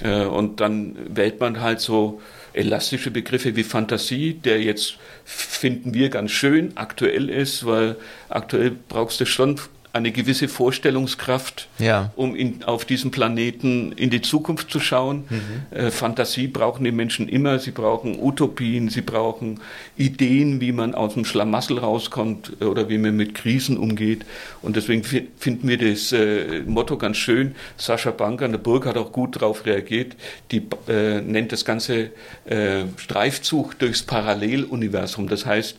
Äh, 0.01 0.25
und 0.25 0.59
dann 0.59 0.95
wählt 1.13 1.39
man 1.39 1.61
halt 1.61 1.79
so 1.79 2.21
elastische 2.53 3.11
Begriffe 3.11 3.55
wie 3.55 3.63
Fantasie, 3.63 4.33
der 4.33 4.61
jetzt 4.61 4.97
finden 5.25 5.93
wir 5.93 6.09
ganz 6.09 6.31
schön 6.31 6.71
aktuell 6.75 7.29
ist, 7.29 7.65
weil 7.65 7.95
aktuell 8.29 8.75
brauchst 8.87 9.19
du 9.19 9.25
schon 9.25 9.59
eine 9.93 10.11
gewisse 10.11 10.47
Vorstellungskraft, 10.47 11.67
ja. 11.77 12.11
um 12.15 12.35
in, 12.35 12.63
auf 12.63 12.83
diesem 12.83 13.11
Planeten 13.11 13.91
in 13.91 14.09
die 14.09 14.21
Zukunft 14.21 14.71
zu 14.71 14.79
schauen. 14.79 15.25
Mhm. 15.29 15.77
Äh, 15.77 15.91
Fantasie 15.91 16.47
brauchen 16.47 16.83
die 16.83 16.91
Menschen 16.91 17.29
immer. 17.29 17.59
Sie 17.59 17.69
brauchen 17.69 18.17
Utopien, 18.19 18.89
sie 18.89 19.01
brauchen 19.01 19.59
Ideen, 19.95 20.59
wie 20.59 20.71
man 20.71 20.95
aus 20.95 21.13
dem 21.13 21.25
Schlamassel 21.25 21.77
rauskommt 21.77 22.53
äh, 22.59 22.65
oder 22.65 22.89
wie 22.89 22.97
man 22.97 23.15
mit 23.15 23.35
Krisen 23.35 23.77
umgeht. 23.77 24.25
Und 24.63 24.77
deswegen 24.77 25.03
finden 25.03 25.67
wir 25.67 25.77
das 25.77 26.11
äh, 26.11 26.61
Motto 26.65 26.97
ganz 26.97 27.17
schön. 27.17 27.53
Sascha 27.77 28.09
Bank 28.09 28.41
an 28.41 28.51
der 28.51 28.59
Burg 28.59 28.87
hat 28.87 28.97
auch 28.97 29.11
gut 29.11 29.35
darauf 29.35 29.63
reagiert. 29.67 30.15
Die 30.49 30.63
äh, 30.87 31.21
nennt 31.21 31.51
das 31.51 31.65
Ganze 31.65 32.09
äh, 32.45 32.85
Streifzug 32.97 33.77
durchs 33.77 34.01
Paralleluniversum. 34.01 35.27
Das 35.27 35.45
heißt, 35.45 35.77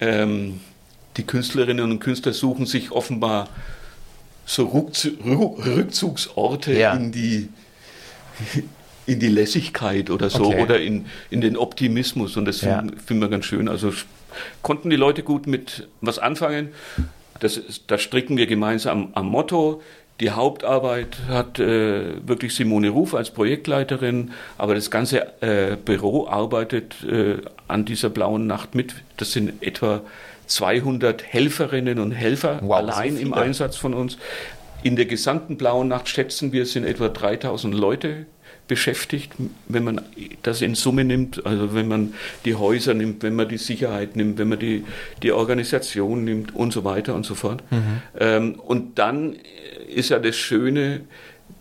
ähm, 0.00 0.60
die 1.18 1.24
Künstlerinnen 1.24 1.90
und 1.90 2.00
Künstler 2.00 2.32
suchen 2.32 2.64
sich 2.64 2.92
offenbar 2.92 3.50
so 4.46 4.64
Rückzugsorte 4.64 6.72
ja. 6.72 6.94
in 6.94 7.12
die 7.12 7.50
in 9.06 9.20
die 9.20 9.28
Lässigkeit 9.28 10.10
oder 10.10 10.30
so 10.30 10.46
okay. 10.46 10.62
oder 10.62 10.80
in, 10.80 11.06
in 11.30 11.40
den 11.40 11.56
Optimismus 11.56 12.36
und 12.36 12.44
das 12.44 12.60
ja. 12.60 12.78
finden 12.78 13.00
find 13.00 13.20
wir 13.20 13.28
ganz 13.28 13.46
schön. 13.46 13.68
Also 13.68 13.92
konnten 14.62 14.90
die 14.90 14.96
Leute 14.96 15.22
gut 15.22 15.46
mit 15.46 15.88
was 16.00 16.18
anfangen. 16.18 16.68
Das, 17.40 17.60
da 17.86 17.98
stricken 17.98 18.36
wir 18.36 18.46
gemeinsam 18.46 19.10
am 19.14 19.26
Motto. 19.26 19.82
Die 20.20 20.30
Hauptarbeit 20.30 21.16
hat 21.28 21.58
äh, 21.58 22.26
wirklich 22.26 22.54
Simone 22.54 22.90
Ruf 22.90 23.14
als 23.14 23.30
Projektleiterin, 23.30 24.32
aber 24.58 24.74
das 24.74 24.90
ganze 24.90 25.42
äh, 25.42 25.76
Büro 25.76 26.26
arbeitet 26.26 27.04
äh, 27.04 27.36
an 27.66 27.84
dieser 27.84 28.10
blauen 28.10 28.46
Nacht 28.46 28.74
mit. 28.74 28.96
Das 29.16 29.32
sind 29.32 29.62
etwa 29.62 30.02
200 30.48 31.22
Helferinnen 31.22 31.98
und 31.98 32.12
Helfer 32.12 32.60
wow, 32.62 32.78
allein 32.78 33.16
so 33.16 33.22
im 33.22 33.32
Einsatz 33.32 33.76
von 33.76 33.94
uns. 33.94 34.18
In 34.82 34.96
der 34.96 35.06
gesamten 35.06 35.56
Blauen 35.56 35.88
Nacht 35.88 36.08
schätzen 36.08 36.52
wir, 36.52 36.66
sind 36.66 36.84
etwa 36.84 37.08
3000 37.08 37.74
Leute 37.74 38.26
beschäftigt, 38.68 39.32
wenn 39.66 39.82
man 39.82 40.02
das 40.42 40.62
in 40.62 40.74
Summe 40.74 41.04
nimmt, 41.04 41.44
also 41.46 41.74
wenn 41.74 41.88
man 41.88 42.14
die 42.44 42.54
Häuser 42.54 42.94
nimmt, 42.94 43.22
wenn 43.22 43.34
man 43.34 43.48
die 43.48 43.56
Sicherheit 43.56 44.14
nimmt, 44.14 44.38
wenn 44.38 44.48
man 44.48 44.58
die, 44.58 44.84
die 45.22 45.32
Organisation 45.32 46.24
nimmt 46.24 46.54
und 46.54 46.72
so 46.72 46.84
weiter 46.84 47.14
und 47.14 47.24
so 47.24 47.34
fort. 47.34 47.62
Mhm. 47.70 48.02
Ähm, 48.20 48.54
und 48.60 48.98
dann 48.98 49.36
ist 49.88 50.10
ja 50.10 50.18
das 50.18 50.36
Schöne, 50.36 51.00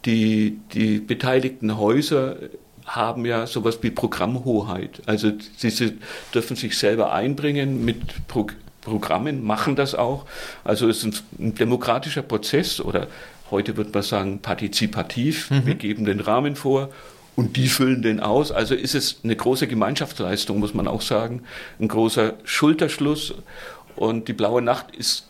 die, 0.05 0.59
die 0.73 0.99
beteiligten 0.99 1.77
Häuser 1.77 2.37
haben 2.85 3.25
ja 3.25 3.47
sowas 3.47 3.79
wie 3.81 3.89
Programmhoheit. 3.89 5.01
Also 5.05 5.31
sie 5.57 5.97
dürfen 6.33 6.55
sich 6.55 6.77
selber 6.77 7.13
einbringen 7.13 7.83
mit 7.83 8.27
Pro 8.27 8.47
Programmen, 8.87 9.43
machen 9.45 9.75
das 9.75 9.95
auch. 9.95 10.25
Also 10.63 10.87
es 10.87 11.03
ist 11.03 11.05
ein, 11.39 11.47
ein 11.47 11.55
demokratischer 11.55 12.21
Prozess 12.21 12.79
oder 12.79 13.07
heute 13.51 13.75
wird 13.75 13.93
man 13.93 14.01
sagen 14.01 14.39
partizipativ. 14.39 15.51
Mhm. 15.51 15.65
Wir 15.65 15.75
geben 15.75 16.05
den 16.05 16.21
Rahmen 16.21 16.55
vor 16.55 16.89
und 17.35 17.57
die 17.57 17.67
füllen 17.67 18.01
den 18.01 18.21
aus. 18.21 18.51
Also 18.51 18.75
ist 18.75 18.95
es 18.95 19.17
eine 19.23 19.35
große 19.35 19.67
Gemeinschaftsleistung, 19.67 20.59
muss 20.59 20.73
man 20.73 20.87
auch 20.87 21.01
sagen, 21.01 21.43
ein 21.79 21.89
großer 21.89 22.35
Schulterschluss. 22.45 23.33
Und 23.95 24.27
die 24.29 24.33
Blaue 24.33 24.61
Nacht 24.61 24.95
ist, 24.95 25.27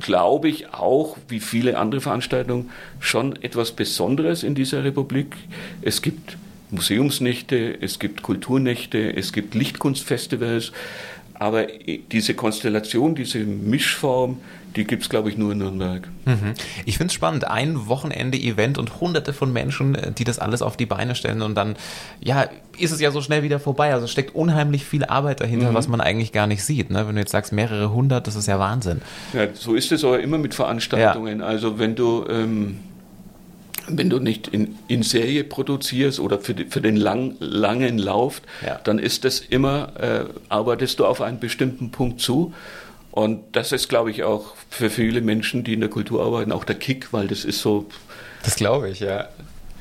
glaube 0.00 0.48
ich, 0.48 0.72
auch 0.72 1.16
wie 1.28 1.40
viele 1.40 1.78
andere 1.78 2.00
Veranstaltungen 2.00 2.70
schon 3.00 3.42
etwas 3.42 3.72
Besonderes 3.72 4.44
in 4.44 4.54
dieser 4.54 4.84
Republik. 4.84 5.36
Es 5.82 6.00
gibt 6.00 6.36
Museumsnächte, 6.70 7.76
es 7.80 7.98
gibt 7.98 8.22
Kulturnächte, 8.22 9.16
es 9.16 9.32
gibt 9.32 9.54
Lichtkunstfestivals. 9.54 10.72
Aber 11.40 11.66
diese 12.12 12.34
Konstellation, 12.34 13.14
diese 13.14 13.38
Mischform, 13.38 14.36
die 14.76 14.84
gibt 14.84 15.04
es, 15.04 15.08
glaube 15.08 15.30
ich, 15.30 15.38
nur 15.38 15.52
in 15.52 15.58
Nürnberg. 15.58 16.06
Mhm. 16.26 16.52
Ich 16.84 16.98
finde 16.98 17.06
es 17.06 17.14
spannend. 17.14 17.46
Ein 17.48 17.88
Wochenende-Event 17.88 18.76
und 18.76 19.00
hunderte 19.00 19.32
von 19.32 19.50
Menschen, 19.50 19.94
äh, 19.94 20.12
die 20.12 20.24
das 20.24 20.38
alles 20.38 20.60
auf 20.60 20.76
die 20.76 20.84
Beine 20.84 21.14
stellen 21.14 21.40
und 21.40 21.54
dann, 21.54 21.76
ja, 22.20 22.46
ist 22.78 22.90
es 22.90 23.00
ja 23.00 23.10
so 23.10 23.22
schnell 23.22 23.42
wieder 23.42 23.58
vorbei. 23.58 23.94
Also 23.94 24.06
steckt 24.06 24.34
unheimlich 24.34 24.84
viel 24.84 25.02
Arbeit 25.02 25.40
dahinter, 25.40 25.70
mhm. 25.70 25.74
was 25.74 25.88
man 25.88 26.02
eigentlich 26.02 26.32
gar 26.32 26.46
nicht 26.46 26.62
sieht. 26.62 26.90
Ne? 26.90 27.08
Wenn 27.08 27.14
du 27.14 27.22
jetzt 27.22 27.32
sagst, 27.32 27.54
mehrere 27.54 27.90
hundert, 27.90 28.26
das 28.26 28.36
ist 28.36 28.46
ja 28.46 28.58
Wahnsinn. 28.58 29.00
Ja, 29.32 29.48
so 29.54 29.74
ist 29.74 29.90
es 29.92 30.04
aber 30.04 30.20
immer 30.20 30.36
mit 30.36 30.52
Veranstaltungen. 30.52 31.40
Ja. 31.40 31.46
Also 31.46 31.78
wenn 31.78 31.94
du. 31.96 32.26
Ähm 32.28 32.80
wenn 33.98 34.10
du 34.10 34.18
nicht 34.18 34.48
in, 34.48 34.78
in 34.88 35.02
Serie 35.02 35.44
produzierst 35.44 36.20
oder 36.20 36.38
für, 36.38 36.54
die, 36.54 36.64
für 36.66 36.80
den 36.80 36.96
lang, 36.96 37.36
langen 37.38 37.98
Lauf, 37.98 38.42
ja. 38.64 38.80
dann 38.84 38.98
ist 38.98 39.24
das 39.24 39.40
immer, 39.40 39.92
äh, 40.00 40.24
arbeitest 40.48 40.98
du 40.98 41.06
auf 41.06 41.20
einen 41.20 41.40
bestimmten 41.40 41.90
Punkt 41.90 42.20
zu. 42.20 42.52
Und 43.10 43.42
das 43.52 43.72
ist, 43.72 43.88
glaube 43.88 44.10
ich, 44.10 44.22
auch 44.22 44.54
für 44.70 44.88
viele 44.88 45.20
Menschen, 45.20 45.64
die 45.64 45.74
in 45.74 45.80
der 45.80 45.90
Kultur 45.90 46.24
arbeiten, 46.24 46.52
auch 46.52 46.64
der 46.64 46.76
Kick, 46.76 47.12
weil 47.12 47.26
das 47.26 47.44
ist 47.44 47.60
so. 47.60 47.86
Das 48.44 48.56
glaube 48.56 48.88
ich, 48.90 49.00
ja. 49.00 49.28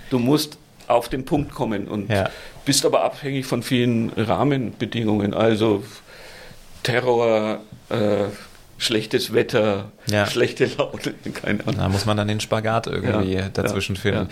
Du 0.09 0.19
musst 0.19 0.57
auf 0.87 1.07
den 1.09 1.23
Punkt 1.25 1.53
kommen 1.53 1.87
und 1.87 2.09
ja. 2.09 2.29
bist 2.65 2.85
aber 2.85 3.03
abhängig 3.03 3.45
von 3.45 3.61
vielen 3.61 4.09
Rahmenbedingungen, 4.09 5.35
also 5.35 5.83
Terror, 6.81 7.61
äh, 7.89 8.25
schlechtes 8.79 9.33
Wetter, 9.33 9.91
ja. 10.09 10.25
schlechte 10.25 10.65
Laune, 10.77 11.13
keine 11.41 11.62
Ahnung. 11.62 11.77
Da 11.77 11.89
muss 11.89 12.05
man 12.05 12.17
dann 12.17 12.27
den 12.27 12.39
Spagat 12.39 12.88
irgendwie 12.88 13.33
ja, 13.33 13.50
dazwischen 13.50 13.95
finden 13.95 14.29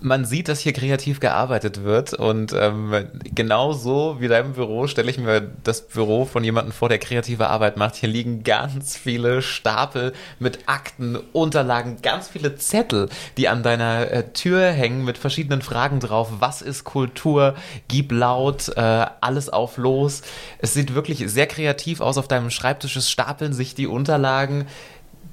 man 0.00 0.24
sieht, 0.24 0.48
dass 0.48 0.60
hier 0.60 0.72
kreativ 0.72 1.20
gearbeitet 1.20 1.84
wird 1.84 2.14
und 2.14 2.54
ähm, 2.58 2.94
genau 3.34 3.74
wie 4.20 4.28
deinem 4.28 4.54
Büro 4.54 4.86
stelle 4.86 5.10
ich 5.10 5.18
mir 5.18 5.50
das 5.64 5.86
Büro 5.86 6.24
von 6.24 6.42
jemandem 6.42 6.72
vor, 6.72 6.88
der 6.88 6.98
kreative 6.98 7.48
Arbeit 7.48 7.76
macht. 7.76 7.96
Hier 7.96 8.08
liegen 8.08 8.42
ganz 8.42 8.96
viele 8.96 9.42
Stapel 9.42 10.12
mit 10.38 10.60
Akten, 10.66 11.18
Unterlagen, 11.32 11.98
ganz 12.02 12.28
viele 12.28 12.56
Zettel, 12.56 13.08
die 13.36 13.48
an 13.48 13.62
deiner 13.62 14.10
äh, 14.10 14.32
Tür 14.32 14.70
hängen 14.70 15.04
mit 15.04 15.18
verschiedenen 15.18 15.62
Fragen 15.62 16.00
drauf. 16.00 16.28
Was 16.38 16.62
ist 16.62 16.84
Kultur? 16.84 17.54
Gib 17.88 18.12
laut, 18.12 18.68
äh, 18.76 19.06
alles 19.20 19.50
auf 19.50 19.76
los. 19.76 20.22
Es 20.58 20.74
sieht 20.74 20.94
wirklich 20.94 21.24
sehr 21.30 21.46
kreativ 21.46 22.00
aus 22.00 22.18
auf 22.18 22.28
deinem 22.28 22.50
Schreibtisch. 22.50 22.96
Stapeln 22.96 23.52
sich 23.52 23.74
die 23.74 23.86
Unterlagen 23.86 24.66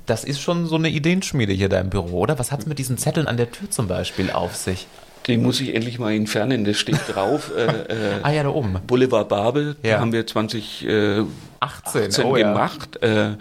das 0.06 0.24
ist 0.24 0.42
schon 0.42 0.66
so 0.66 0.76
eine 0.76 0.90
Ideenschmiede 0.90 1.54
hier 1.54 1.70
da 1.70 1.80
im 1.80 1.90
Büro, 1.90 2.20
oder? 2.20 2.40
Was 2.40 2.52
hat 2.52 2.62
es 2.62 2.66
mit 2.66 2.80
diesen 2.80 2.98
Zetteln 2.98 3.28
an 3.28 3.38
der 3.38 3.52
Tür 3.52 3.70
zum 3.70 3.88
Beispiel 3.88 4.32
auf 4.32 4.56
sich? 4.56 4.88
Den 5.28 5.42
muss 5.42 5.62
ich 5.62 5.74
endlich 5.74 6.00
mal 6.00 6.14
entfernen. 6.14 6.66
Das 6.66 6.78
steht 6.78 7.00
drauf. 7.08 7.52
Äh, 7.56 7.64
äh, 7.64 8.20
ah 8.24 8.32
ja, 8.32 8.44
da 8.44 8.50
oben. 8.50 8.78
Boulevard 8.86 9.30
Babel. 9.30 9.78
Ja. 9.82 9.94
Da 9.94 10.00
haben 10.02 10.12
wir 10.12 10.28
2018 10.28 10.90
äh, 10.90 12.24
oh, 12.24 12.34
gemacht. 12.34 13.00
Ja. 13.02 13.32
Äh, 13.32 13.38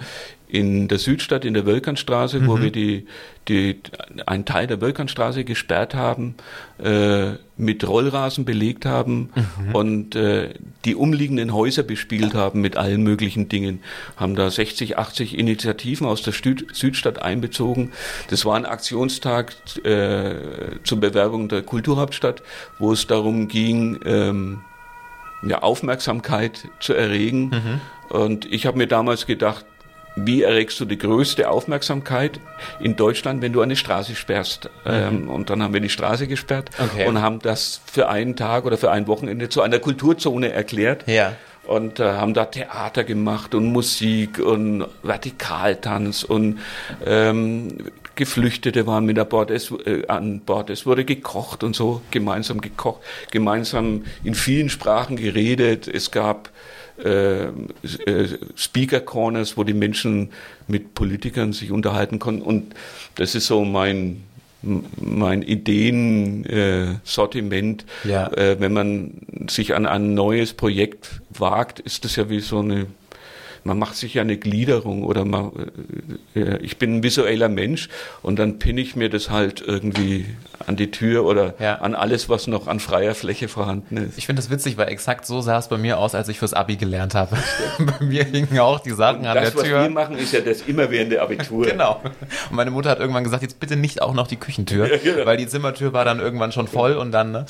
in 0.53 0.87
der 0.87 0.99
Südstadt, 0.99 1.47
in 1.47 1.55
der 1.55 1.65
Wölkernstraße, 1.65 2.41
mhm. 2.41 2.47
wo 2.47 2.61
wir 2.61 2.71
die, 2.71 3.07
die, 3.49 3.81
einen 4.27 4.45
Teil 4.45 4.67
der 4.67 4.83
Wölkernstraße 4.83 5.45
gesperrt 5.45 5.95
haben, 5.95 6.35
äh, 6.79 7.33
mit 7.57 7.89
Rollrasen 7.89 8.45
belegt 8.45 8.85
haben 8.85 9.31
mhm. 9.35 9.75
und 9.75 10.15
äh, 10.15 10.51
die 10.85 10.95
umliegenden 10.95 11.55
Häuser 11.55 11.83
bespielt 11.83 12.35
haben 12.35 12.61
mit 12.61 12.77
allen 12.77 13.03
möglichen 13.03 13.49
Dingen. 13.49 13.81
Haben 14.19 14.37
da 14.37 14.51
60, 14.51 14.99
80 14.99 15.39
Initiativen 15.39 16.07
aus 16.07 16.21
der 16.21 16.35
Süd 16.35 16.67
Südstadt 16.75 17.23
einbezogen. 17.23 17.93
Das 18.29 18.45
war 18.45 18.57
ein 18.57 18.67
Aktionstag 18.67 19.55
äh, 19.85 20.35
zur 20.85 21.01
Bewerbung 21.01 21.49
der 21.49 21.63
Kulturhauptstadt, 21.63 22.43
wo 22.79 22.93
es 22.93 23.07
darum 23.07 23.49
ging, 23.49 24.01
ähm, 24.05 24.61
ja, 25.43 25.63
Aufmerksamkeit 25.63 26.69
zu 26.79 26.93
erregen. 26.93 27.49
Mhm. 27.49 27.81
Und 28.13 28.45
ich 28.53 28.67
habe 28.67 28.77
mir 28.77 28.87
damals 28.87 29.25
gedacht, 29.25 29.65
wie 30.17 30.43
erregst 30.43 30.79
du 30.81 30.85
die 30.85 30.99
größte 30.99 31.49
Aufmerksamkeit 31.49 32.41
in 32.81 32.97
Deutschland, 32.97 33.43
wenn 33.43 33.53
du 33.53 33.61
eine 33.61 33.77
Straße 33.77 34.15
sperrst? 34.15 34.71
Mhm. 34.85 34.91
Ähm, 34.91 35.29
und 35.29 35.51
dann 35.51 35.63
haben 35.63 35.73
wir 35.73 35.81
die 35.81 35.89
Straße 35.89 36.27
gesperrt 36.27 36.71
okay. 36.79 37.07
und 37.07 37.21
haben 37.21 37.39
das 37.41 37.81
für 37.87 38.09
einen 38.09 38.37
Tag 38.37 38.65
oder 38.65 38.77
für 38.77 38.91
ein 38.91 39.07
Wochenende 39.07 39.49
zu 39.49 39.63
einer 39.63 39.79
Kulturzone 39.79 40.53
erklärt. 40.53 41.07
Ja. 41.07 41.37
Und 41.65 42.01
äh, 42.01 42.05
haben 42.05 42.35
da 42.35 42.47
Theater 42.47 43.05
gemacht 43.05 43.55
und 43.55 43.67
Musik 43.67 44.41
und 44.41 44.85
Vertikaltanz 45.05 46.25
und 46.25 46.59
ähm, 47.07 47.79
Geflüchtete 48.17 48.87
waren 48.87 49.05
mit 49.05 49.19
an 49.19 49.29
Bord, 49.29 49.51
es, 49.51 49.71
äh, 49.87 50.07
an 50.09 50.41
Bord. 50.41 50.71
Es 50.71 50.87
wurde 50.87 51.05
gekocht 51.05 51.63
und 51.63 51.77
so, 51.77 52.03
gemeinsam 52.11 52.61
gekocht, 52.61 53.01
gemeinsam 53.31 54.05
in 54.25 54.35
vielen 54.35 54.71
Sprachen 54.71 55.17
geredet. 55.17 55.87
Es 55.87 56.11
gab 56.11 56.51
äh, 57.03 57.45
äh, 57.45 58.29
Speaker 58.57 59.01
Corners, 59.01 59.57
wo 59.57 59.65
die 59.65 59.75
Menschen 59.75 60.31
mit 60.69 60.95
Politikern 60.95 61.53
sich 61.53 61.71
unterhalten 61.71 62.19
konnten. 62.19 62.43
Und 62.43 62.75
das 63.15 63.35
ist 63.35 63.47
so 63.47 63.65
mein 63.65 64.25
mein 64.63 65.43
Ideensortiment. 65.43 67.85
Äh, 68.05 68.09
ja. 68.09 68.33
Äh, 68.33 68.61
wenn 68.61 68.73
man 68.73 69.21
sich 69.49 69.75
an 69.75 69.87
ein 69.87 70.15
neues 70.15 70.55
Projekt 70.55 71.21
wagt, 71.31 71.81
ist 71.81 72.05
das 72.05 72.15
ja 72.17 72.31
wie 72.31 72.41
so 72.41 72.61
eine 72.61 72.87
man 73.65 73.79
macht 73.79 73.97
sich 73.97 74.15
ja 74.15 74.23
eine 74.23 74.37
Gliederung 74.37 75.05
oder 75.05 75.25
man, 75.25 75.53
äh, 76.35 76.41
äh, 76.41 76.59
ich 76.59 76.79
bin 76.79 76.97
ein 76.97 77.03
visueller 77.03 77.49
Mensch 77.49 77.89
und 78.23 78.39
dann 78.39 78.59
pinne 78.59 78.81
ich 78.81 78.97
mir 78.97 79.09
das 79.09 79.31
halt 79.31 79.63
irgendwie 79.65 80.27
an 80.67 80.77
die 80.77 80.91
Tür 80.91 81.25
oder 81.25 81.55
ja. 81.59 81.77
an 81.77 81.95
alles, 81.95 82.29
was 82.29 82.47
noch 82.47 82.67
an 82.67 82.81
freier 82.81 83.15
Fläche 83.15 83.49
vorhanden 83.49 83.97
ist. 83.97 84.19
Ich 84.19 84.27
finde 84.27 84.43
das 84.43 84.51
witzig, 84.51 84.77
weil 84.77 84.89
exakt 84.89 85.27
so 85.27 85.41
sah 85.41 85.59
es 85.59 85.69
bei 85.69 85.79
mir 85.79 85.99
aus, 85.99 86.15
als 86.15 86.29
ich 86.29 86.39
fürs 86.39 86.55
Abi 86.55 86.77
gelernt 86.77 87.15
habe. 87.15 87.37
bei 87.79 88.05
mir 88.05 88.25
hingen 88.25 88.59
auch 88.59 88.81
die 88.81 88.91
Sachen 88.91 89.21
und 89.21 89.27
an 89.27 89.35
der 89.35 89.53
Tür. 89.53 89.63
Das, 89.63 89.71
was 89.73 89.83
wir 89.83 89.91
machen, 89.91 90.19
ist 90.19 90.33
ja 90.33 90.41
das 90.41 90.63
immerwährende 90.63 91.21
Abitur. 91.23 91.67
genau. 91.71 92.01
Und 92.51 92.57
meine 92.57 92.71
Mutter 92.71 92.91
hat 92.91 93.01
irgendwann 93.01 93.25
gesagt, 93.25 93.43
jetzt 93.43 93.61
bitte 93.61 93.77
nicht 93.77 94.03
auch 94.03 94.15
noch 94.15 94.27
die 94.27 94.37
Küchentür, 94.37 94.91
ja, 94.91 94.99
genau. 94.99 95.27
weil 95.27 95.37
die 95.37 95.47
Zimmertür 95.47 95.93
war 95.93 96.05
dann 96.05 96.21
irgendwann 96.21 96.53
schon 96.53 96.67
voll 96.67 96.95
und 96.95 97.13
dann, 97.13 97.33
ne? 97.33 97.47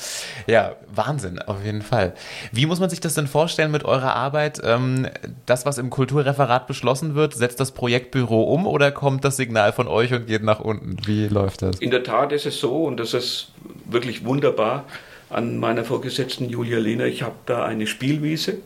ja, 0.47 0.73
Wahnsinn, 0.93 1.39
auf 1.39 1.63
jeden 1.63 1.81
Fall. 1.81 2.13
Wie 2.51 2.65
muss 2.65 2.79
man 2.79 2.89
sich 2.89 2.99
das 2.99 3.13
denn 3.13 3.27
vorstellen 3.27 3.71
mit 3.71 3.83
eurer 3.85 4.15
Arbeit? 4.15 4.61
Ähm, 4.63 5.07
das, 5.45 5.65
was 5.65 5.77
im 5.77 5.89
Kultur 5.89 6.02
Kulturreferat 6.03 6.67
beschlossen 6.67 7.15
wird, 7.15 7.33
setzt 7.33 7.61
das 7.61 7.71
Projektbüro 7.71 8.43
um 8.43 8.67
oder 8.67 8.91
kommt 8.91 9.23
das 9.23 9.37
Signal 9.37 9.71
von 9.71 9.87
euch 9.87 10.13
und 10.13 10.27
geht 10.27 10.43
nach 10.43 10.59
unten? 10.59 10.97
Wie 11.05 11.27
läuft 11.29 11.61
das? 11.61 11.79
In 11.79 11.91
der 11.91 12.03
Tat 12.03 12.33
ist 12.33 12.45
es 12.45 12.59
so 12.59 12.83
und 12.83 12.99
das 12.99 13.13
ist 13.13 13.53
wirklich 13.85 14.25
wunderbar 14.25 14.83
an 15.29 15.59
meiner 15.59 15.85
Vorgesetzten 15.85 16.49
Julia 16.49 16.77
Lehner. 16.79 17.05
Ich 17.05 17.23
habe 17.23 17.35
da 17.45 17.63
eine 17.63 17.87
Spielwiese, 17.87 18.57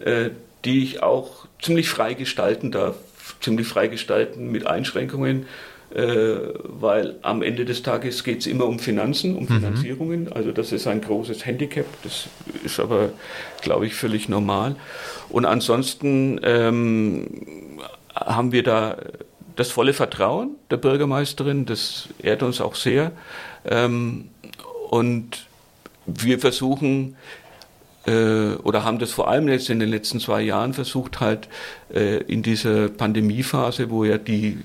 äh, 0.00 0.28
die 0.66 0.82
ich 0.82 1.02
auch 1.02 1.46
ziemlich 1.58 1.88
frei 1.88 2.12
gestalten 2.12 2.70
darf. 2.70 2.96
Ziemlich 3.40 3.66
frei 3.66 3.86
gestalten 3.88 4.52
mit 4.52 4.66
Einschränkungen 4.66 5.46
weil 5.94 7.16
am 7.22 7.42
Ende 7.42 7.64
des 7.64 7.82
Tages 7.82 8.24
geht 8.24 8.40
es 8.40 8.46
immer 8.46 8.66
um 8.66 8.78
Finanzen, 8.78 9.36
um 9.36 9.44
mhm. 9.44 9.48
Finanzierungen. 9.48 10.32
Also 10.32 10.52
das 10.52 10.72
ist 10.72 10.86
ein 10.86 11.00
großes 11.00 11.44
Handicap, 11.44 11.86
das 12.02 12.28
ist 12.64 12.80
aber, 12.80 13.10
glaube 13.60 13.86
ich, 13.86 13.94
völlig 13.94 14.28
normal. 14.28 14.76
Und 15.28 15.44
ansonsten 15.44 16.40
ähm, 16.42 17.26
haben 18.14 18.52
wir 18.52 18.62
da 18.62 18.96
das 19.56 19.70
volle 19.70 19.92
Vertrauen 19.92 20.56
der 20.70 20.78
Bürgermeisterin, 20.78 21.66
das 21.66 22.08
ehrt 22.22 22.42
uns 22.42 22.60
auch 22.60 22.74
sehr. 22.74 23.12
Ähm, 23.64 24.28
und 24.90 25.46
wir 26.06 26.38
versuchen, 26.38 27.16
äh, 28.06 28.54
oder 28.62 28.84
haben 28.84 28.98
das 28.98 29.12
vor 29.12 29.28
allem 29.28 29.48
jetzt 29.48 29.70
in 29.70 29.78
den 29.78 29.88
letzten 29.88 30.20
zwei 30.20 30.42
Jahren 30.42 30.74
versucht, 30.74 31.20
halt 31.20 31.48
äh, 31.94 32.18
in 32.24 32.42
dieser 32.42 32.88
Pandemiephase, 32.88 33.90
wo 33.90 34.04
ja 34.04 34.18
die 34.18 34.58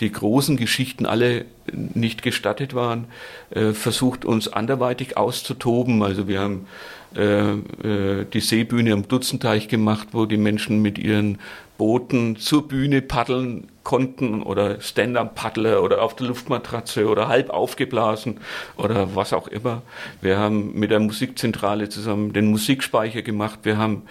die 0.00 0.10
großen 0.10 0.56
Geschichten 0.56 1.06
alle 1.06 1.44
nicht 1.72 2.22
gestattet 2.22 2.74
waren, 2.74 3.06
äh, 3.50 3.72
versucht 3.72 4.24
uns 4.24 4.48
anderweitig 4.48 5.16
auszutoben. 5.16 6.02
Also 6.02 6.28
wir 6.28 6.40
haben 6.40 6.66
die 7.16 8.40
Seebühne 8.40 8.92
am 8.92 9.06
Dutzenteich 9.06 9.68
gemacht, 9.68 10.08
wo 10.12 10.26
die 10.26 10.36
Menschen 10.36 10.82
mit 10.82 10.98
ihren 10.98 11.38
Booten 11.76 12.36
zur 12.36 12.68
Bühne 12.68 13.02
paddeln 13.02 13.68
konnten 13.82 14.42
oder 14.42 14.80
Stand-up-Paddler 14.80 15.82
oder 15.82 16.02
auf 16.02 16.14
der 16.16 16.28
Luftmatratze 16.28 17.08
oder 17.08 17.28
halb 17.28 17.50
aufgeblasen 17.50 18.38
oder 18.76 19.14
was 19.14 19.32
auch 19.32 19.48
immer. 19.48 19.82
Wir 20.20 20.38
haben 20.38 20.72
mit 20.78 20.90
der 20.90 21.00
Musikzentrale 21.00 21.88
zusammen 21.88 22.32
den 22.32 22.46
Musikspeicher 22.46 23.22
gemacht. 23.22 23.60
Wir 23.64 23.76
haben 23.76 24.02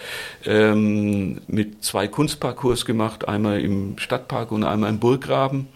ähm, 0.45 1.41
mit 1.47 1.83
zwei 1.83 2.07
Kunstparcours 2.07 2.85
gemacht, 2.85 3.27
einmal 3.27 3.61
im 3.61 3.97
Stadtpark 3.97 4.51
und 4.51 4.63
einmal 4.63 4.89
im 4.89 4.99
Burggraben. 4.99 5.67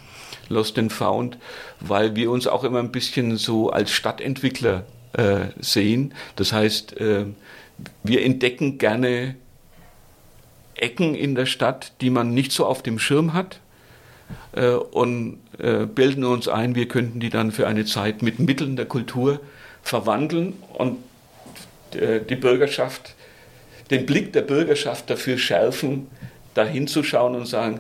Lost 0.50 0.78
and 0.78 0.94
Found, 0.94 1.38
weil 1.82 2.16
wir 2.16 2.32
uns 2.32 2.48
auch 2.48 2.64
immer 2.64 2.80
ein 2.80 2.92
bisschen 2.92 3.36
so 3.36 3.70
als 3.70 3.92
Stadtentwickler 3.92 4.86
äh, 5.14 5.48
sehen. 5.60 6.14
Das 6.36 6.54
heißt, 6.54 7.00
äh, 7.00 7.26
wir 8.04 8.24
entdecken 8.24 8.78
gerne 8.78 9.36
Ecken 10.76 11.16
in 11.16 11.36
der 11.36 11.46
Stadt, 11.46 11.94
die 12.02 12.10
man 12.10 12.34
nicht 12.34 12.52
so 12.52 12.66
auf 12.66 12.84
dem 12.84 13.00
Schirm 13.00 13.34
hat 13.34 13.60
äh, 14.54 14.70
und 14.72 15.40
äh, 15.58 15.86
bilden 15.86 16.24
uns 16.24 16.48
ein, 16.48 16.76
wir 16.76 16.88
könnten 16.88 17.20
die 17.20 17.30
dann 17.30 17.52
für 17.52 17.68
eine 17.68 17.86
Zeit 17.86 18.22
mit 18.22 18.40
Mitteln 18.40 18.76
der 18.76 18.86
Kultur 18.86 19.40
verwandeln 19.82 20.54
und 20.74 20.98
äh, 21.94 22.20
die 22.22 22.36
Bürgerschaft, 22.36 23.16
den 23.90 24.06
Blick 24.06 24.34
der 24.34 24.42
Bürgerschaft 24.42 25.10
dafür 25.10 25.38
schärfen, 25.38 26.08
da 26.54 26.66
hinzuschauen 26.66 27.36
und 27.36 27.48
sagen, 27.48 27.80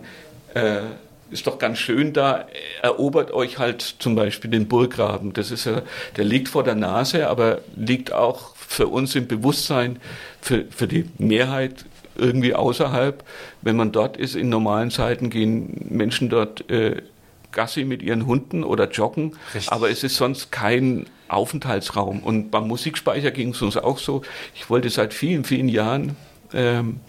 äh, 0.53 0.81
ist 1.29 1.47
doch 1.47 1.59
ganz 1.59 1.79
schön 1.79 2.13
da, 2.13 2.47
erobert 2.81 3.31
euch 3.31 3.57
halt 3.57 3.81
zum 3.99 4.15
Beispiel 4.15 4.51
den 4.51 4.67
Burggraben. 4.67 5.33
Das 5.33 5.51
ist 5.51 5.65
ja, 5.65 5.81
der 6.15 6.25
liegt 6.25 6.49
vor 6.49 6.63
der 6.63 6.75
Nase, 6.75 7.29
aber 7.29 7.59
liegt 7.75 8.13
auch 8.13 8.55
für 8.55 8.87
uns 8.87 9.15
im 9.15 9.27
Bewusstsein, 9.27 9.99
für, 10.41 10.65
für 10.69 10.87
die 10.87 11.09
Mehrheit 11.17 11.85
irgendwie 12.15 12.53
außerhalb. 12.53 13.23
Wenn 13.61 13.75
man 13.75 13.91
dort 13.91 14.17
ist, 14.17 14.35
in 14.35 14.49
normalen 14.49 14.91
Zeiten 14.91 15.29
gehen 15.29 15.85
Menschen 15.89 16.29
dort 16.29 16.69
äh, 16.69 17.01
Gassi 17.51 17.85
mit 17.85 18.01
ihren 18.01 18.25
Hunden 18.25 18.63
oder 18.63 18.89
joggen, 18.89 19.35
Richtig. 19.53 19.71
aber 19.71 19.89
es 19.89 20.03
ist 20.03 20.15
sonst 20.15 20.51
kein 20.51 21.07
Aufenthaltsraum. 21.27 22.21
Und 22.23 22.51
beim 22.51 22.67
Musikspeicher 22.67 23.31
ging 23.31 23.49
es 23.49 23.61
uns 23.61 23.77
auch 23.77 23.97
so. 23.97 24.21
Ich 24.55 24.69
wollte 24.69 24.89
seit 24.89 25.13
vielen, 25.13 25.43
vielen 25.43 25.69
Jahren 25.69 26.15
ähm, 26.53 26.99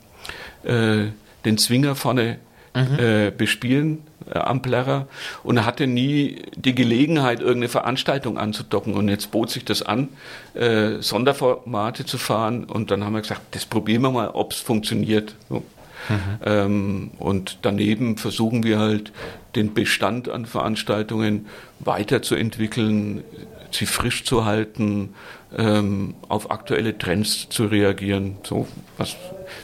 äh, 0.64 1.06
den 1.44 1.58
Zwinger 1.58 1.94
vorne 1.94 2.38
mhm. 2.78 2.98
äh, 2.98 3.30
bespielen 3.30 4.02
äh, 4.32 4.38
am 4.38 4.62
Plärrer 4.62 5.06
und 5.42 5.64
hatte 5.64 5.86
nie 5.86 6.42
die 6.56 6.74
Gelegenheit, 6.74 7.40
irgendeine 7.40 7.68
Veranstaltung 7.68 8.38
anzudocken. 8.38 8.94
Und 8.94 9.08
jetzt 9.08 9.30
bot 9.30 9.50
sich 9.50 9.64
das 9.64 9.82
an, 9.82 10.08
äh, 10.54 11.00
Sonderformate 11.00 12.04
zu 12.04 12.18
fahren. 12.18 12.64
Und 12.64 12.90
dann 12.90 13.04
haben 13.04 13.14
wir 13.14 13.22
gesagt, 13.22 13.42
das 13.52 13.66
probieren 13.66 14.02
wir 14.02 14.10
mal, 14.10 14.28
ob 14.28 14.52
es 14.52 14.58
funktioniert. 14.58 15.34
So. 15.48 15.62
Mhm. 16.08 16.14
Ähm, 16.44 17.10
und 17.18 17.58
daneben 17.62 18.16
versuchen 18.16 18.62
wir 18.62 18.78
halt, 18.78 19.12
den 19.54 19.74
Bestand 19.74 20.28
an 20.28 20.46
Veranstaltungen 20.46 21.46
weiterzuentwickeln, 21.80 23.24
sie 23.70 23.86
frisch 23.86 24.24
zu 24.24 24.44
halten, 24.44 25.14
ähm, 25.56 26.14
auf 26.28 26.50
aktuelle 26.50 26.98
Trends 26.98 27.48
zu 27.48 27.66
reagieren, 27.66 28.36
so 28.44 28.66
was, 28.98 29.16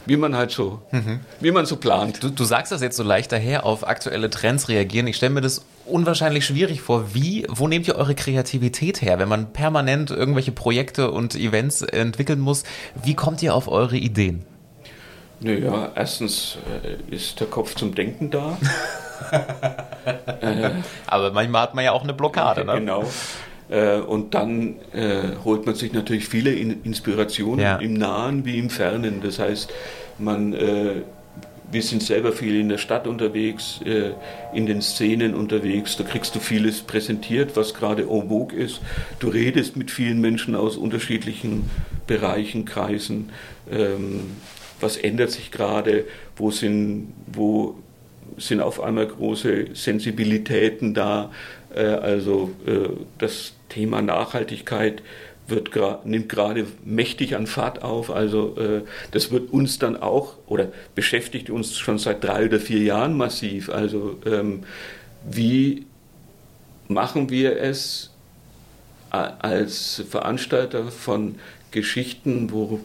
wie 0.05 0.17
man 0.17 0.35
halt 0.35 0.51
so, 0.51 0.81
mhm. 0.91 1.19
wie 1.39 1.51
man 1.51 1.65
so 1.65 1.75
plant. 1.75 2.23
Du, 2.23 2.29
du 2.29 2.43
sagst 2.43 2.71
das 2.71 2.81
jetzt 2.81 2.97
so 2.97 3.03
leicht 3.03 3.31
daher, 3.31 3.65
auf 3.65 3.87
aktuelle 3.87 4.29
Trends 4.29 4.67
reagieren. 4.69 5.07
Ich 5.07 5.17
stelle 5.17 5.33
mir 5.33 5.41
das 5.41 5.65
unwahrscheinlich 5.85 6.45
schwierig 6.45 6.81
vor. 6.81 7.13
Wie, 7.13 7.45
wo 7.49 7.67
nehmt 7.67 7.87
ihr 7.87 7.95
eure 7.95 8.15
Kreativität 8.15 9.01
her, 9.01 9.19
wenn 9.19 9.29
man 9.29 9.53
permanent 9.53 10.09
irgendwelche 10.09 10.51
Projekte 10.51 11.11
und 11.11 11.35
Events 11.35 11.81
entwickeln 11.81 12.39
muss? 12.39 12.63
Wie 13.03 13.13
kommt 13.13 13.43
ihr 13.43 13.53
auf 13.53 13.67
eure 13.67 13.97
Ideen? 13.97 14.43
Naja, 15.39 15.91
erstens 15.95 16.57
äh, 16.83 17.13
ist 17.13 17.39
der 17.39 17.47
Kopf 17.47 17.75
zum 17.75 17.93
Denken 17.93 18.31
da. 18.31 18.57
äh, 20.41 20.71
Aber 21.07 21.31
manchmal 21.31 21.61
hat 21.61 21.75
man 21.75 21.83
ja 21.83 21.91
auch 21.91 22.03
eine 22.03 22.13
Blockade. 22.13 22.65
Ne? 22.65 22.75
Genau. 22.75 23.03
Äh, 23.69 23.97
und 23.99 24.33
dann 24.33 24.75
äh, 24.93 25.35
holt 25.43 25.65
man 25.65 25.75
sich 25.75 25.93
natürlich 25.93 26.27
viele 26.27 26.51
Inspirationen 26.51 27.59
ja. 27.59 27.77
im 27.77 27.93
Nahen 27.93 28.45
wie 28.45 28.59
im 28.59 28.69
Fernen. 28.69 29.21
Das 29.23 29.39
heißt, 29.39 29.71
man, 30.19 30.53
äh, 30.53 31.01
wir 31.71 31.81
sind 31.81 32.03
selber 32.03 32.31
viel 32.31 32.59
in 32.59 32.69
der 32.69 32.77
Stadt 32.77 33.07
unterwegs, 33.07 33.81
äh, 33.85 34.11
in 34.53 34.65
den 34.65 34.81
Szenen 34.81 35.33
unterwegs. 35.33 35.97
Da 35.97 36.03
kriegst 36.03 36.35
du 36.35 36.39
vieles 36.39 36.81
präsentiert, 36.81 37.55
was 37.55 37.73
gerade 37.73 38.03
en 38.03 38.29
vogue 38.29 38.55
ist. 38.55 38.81
Du 39.19 39.29
redest 39.29 39.75
mit 39.75 39.89
vielen 39.89 40.21
Menschen 40.21 40.55
aus 40.55 40.77
unterschiedlichen 40.77 41.69
Bereichen, 42.07 42.65
Kreisen. 42.65 43.29
Ähm, 43.71 44.21
was 44.79 44.97
ändert 44.97 45.31
sich 45.31 45.51
gerade? 45.51 46.05
Wo 46.35 46.51
sind, 46.51 47.13
wo 47.25 47.75
sind 48.37 48.61
auf 48.61 48.81
einmal 48.81 49.07
große 49.07 49.67
Sensibilitäten 49.73 50.93
da? 50.93 51.31
Äh, 51.73 51.81
also 51.81 52.51
äh, 52.65 52.89
das 53.17 53.54
Thema 53.69 54.01
Nachhaltigkeit 54.01 55.01
wird, 55.47 55.71
nimmt 56.05 56.29
gerade 56.29 56.65
mächtig 56.83 57.35
an 57.35 57.47
Fahrt 57.47 57.83
auf. 57.83 58.09
Also 58.09 58.57
äh, 58.57 58.81
das 59.11 59.31
wird 59.31 59.51
uns 59.51 59.79
dann 59.79 59.95
auch 59.95 60.35
oder 60.47 60.69
beschäftigt 60.95 61.49
uns 61.49 61.77
schon 61.77 61.99
seit 61.99 62.23
drei 62.23 62.45
oder 62.45 62.59
vier 62.59 62.81
Jahren 62.81 63.15
massiv. 63.15 63.69
Also 63.69 64.17
ähm, 64.25 64.63
wie 65.29 65.85
machen 66.87 67.29
wir 67.29 67.57
es 67.59 68.11
als 69.11 70.03
Veranstalter 70.09 70.91
von 70.91 71.35
Geschichten, 71.71 72.51
wo 72.51 72.81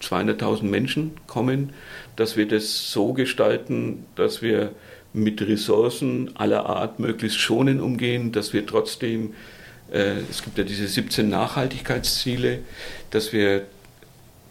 200.000 0.00 0.62
Menschen 0.64 1.12
kommen, 1.26 1.72
dass 2.16 2.36
wir 2.36 2.48
das 2.48 2.90
so 2.90 3.12
gestalten, 3.12 4.04
dass 4.14 4.42
wir 4.42 4.72
mit 5.12 5.40
Ressourcen 5.40 6.36
aller 6.36 6.66
Art 6.66 6.98
möglichst 6.98 7.38
schonend 7.38 7.80
umgehen, 7.80 8.32
dass 8.32 8.52
wir 8.52 8.66
trotzdem, 8.66 9.34
es 9.90 10.42
gibt 10.42 10.58
ja 10.58 10.64
diese 10.64 10.88
17 10.88 11.28
Nachhaltigkeitsziele, 11.28 12.60
dass 13.10 13.32
wir 13.32 13.66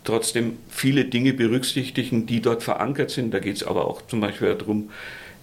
trotzdem 0.06 0.58
viele 0.69 1.06
Dinge 1.06 1.34
berücksichtigen, 1.34 2.26
die 2.26 2.41
dort 2.41 2.63
verankert 2.63 3.12
sind. 3.12 3.34
Da 3.34 3.39
geht 3.39 3.58
es 3.58 3.63
aber 3.63 3.88
auch 3.88 4.06
zum 4.08 4.21
Beispiel 4.21 4.56
darum, 4.56 4.91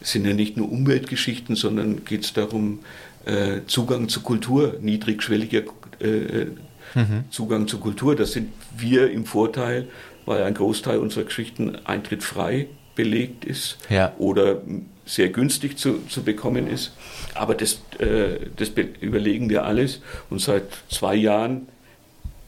es 0.00 0.12
sind 0.12 0.26
ja 0.26 0.32
nicht 0.32 0.56
nur 0.56 0.70
Umweltgeschichten, 0.70 1.54
sondern 1.54 2.04
geht 2.04 2.24
es 2.24 2.32
darum, 2.32 2.80
äh, 3.24 3.60
Zugang 3.66 4.08
zu 4.08 4.20
Kultur, 4.20 4.76
niedrigschwelliger 4.80 5.62
äh, 6.00 6.46
mhm. 6.94 7.24
Zugang 7.30 7.68
zu 7.68 7.78
Kultur. 7.78 8.16
Das 8.16 8.32
sind 8.32 8.52
wir 8.76 9.10
im 9.10 9.26
Vorteil, 9.26 9.88
weil 10.26 10.42
ein 10.42 10.54
Großteil 10.54 10.98
unserer 10.98 11.24
Geschichten 11.24 11.76
eintrittfrei 11.84 12.66
belegt 12.94 13.44
ist 13.44 13.78
ja. 13.88 14.12
oder 14.18 14.60
sehr 15.04 15.28
günstig 15.30 15.78
zu, 15.78 16.06
zu 16.08 16.22
bekommen 16.22 16.66
ist. 16.66 16.92
Aber 17.34 17.54
das, 17.54 17.80
äh, 17.98 18.38
das 18.56 18.70
überlegen 19.00 19.50
wir 19.50 19.64
alles 19.64 20.00
und 20.30 20.40
seit 20.40 20.64
zwei 20.88 21.14
Jahren 21.14 21.68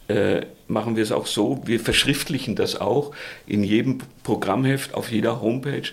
äh, 0.08 0.42
machen 0.68 0.96
wir 0.96 1.02
es 1.02 1.12
auch 1.12 1.26
so, 1.26 1.62
wir 1.64 1.80
verschriftlichen 1.80 2.56
das 2.56 2.80
auch 2.80 3.12
in 3.46 3.64
jedem 3.64 3.98
Programmheft, 4.22 4.94
auf 4.94 5.10
jeder 5.10 5.40
Homepage. 5.40 5.90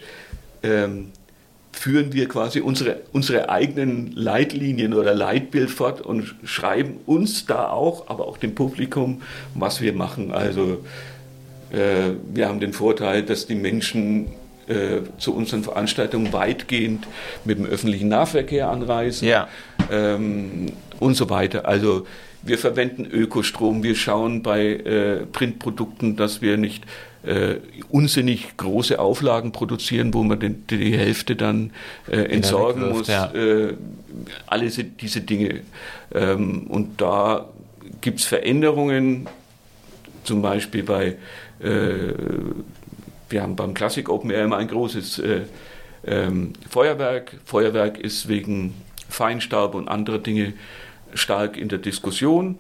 Ähm, 0.64 1.12
führen 1.72 2.14
wir 2.14 2.28
quasi 2.28 2.60
unsere, 2.60 3.02
unsere 3.14 3.50
eigenen 3.50 4.12
Leitlinien 4.12 4.94
oder 4.94 5.16
Leitbild 5.16 5.70
fort 5.70 6.02
und 6.02 6.36
schreiben 6.44 7.00
uns 7.06 7.46
da 7.46 7.70
auch, 7.70 8.10
aber 8.10 8.28
auch 8.28 8.38
dem 8.38 8.54
Publikum, 8.54 9.22
was 9.56 9.82
wir 9.82 9.94
machen. 9.94 10.32
Also 10.32 10.84
äh, 11.72 12.12
wir 12.34 12.50
haben 12.50 12.60
den 12.60 12.74
Vorteil, 12.74 13.24
dass 13.24 13.48
die 13.48 13.56
Menschen 13.56 14.28
äh, 14.72 15.02
zu 15.18 15.36
unseren 15.36 15.64
Veranstaltungen 15.64 16.32
weitgehend 16.34 17.08
mit 17.46 17.58
dem 17.58 17.66
öffentlichen 17.66 18.08
Nahverkehr 18.08 18.70
anreisen 18.70 19.28
ja. 19.28 19.48
ähm, 19.92 20.68
und 21.00 21.16
so 21.16 21.30
weiter. 21.30 21.68
Also 21.68 22.06
wir 22.44 22.58
verwenden 22.58 23.06
Ökostrom, 23.06 23.84
wir 23.84 23.96
schauen 23.96 24.42
bei 24.42 24.66
äh, 24.66 25.26
Printprodukten, 25.32 26.16
dass 26.16 26.42
wir 26.42 26.58
nicht 26.58 26.86
äh, 27.24 27.58
unsinnig 27.90 28.58
große 28.58 29.00
Auflagen 29.00 29.52
produzieren, 29.52 30.14
wo 30.14 30.24
man 30.24 30.40
den, 30.40 30.66
die 30.68 30.98
Hälfte 30.98 31.36
dann 31.36 31.72
äh, 32.10 32.18
entsorgen 32.18 32.90
muss. 32.90 33.08
Ja. 33.08 33.32
Äh, 33.34 33.76
alle 34.48 34.70
diese 34.70 35.22
Dinge. 35.22 35.62
Ähm, 36.14 36.68
und 36.68 37.00
da 37.02 37.50
gibt 38.02 38.20
es 38.20 38.26
Veränderungen, 38.26 39.28
zum 40.24 40.42
Beispiel 40.42 40.84
bei 40.84 41.18
äh, 41.60 42.14
wir 43.32 43.42
haben 43.42 43.56
beim 43.56 43.74
Classic 43.74 44.08
Open 44.10 44.32
Air 44.32 44.46
immer 44.46 44.58
ein 44.58 44.68
großes 44.68 45.20
äh, 45.20 45.42
ähm, 46.06 46.54
Feuerwerk. 46.70 47.38
Feuerwerk 47.46 47.98
ist 47.98 48.28
wegen 48.28 48.74
Feinstaub 49.10 49.76
und 49.76 49.88
anderer 49.88 50.20
Dinge 50.20 50.54
stark 51.14 51.58
in 51.58 51.70
der 51.70 51.80
Diskussion. 51.80 52.58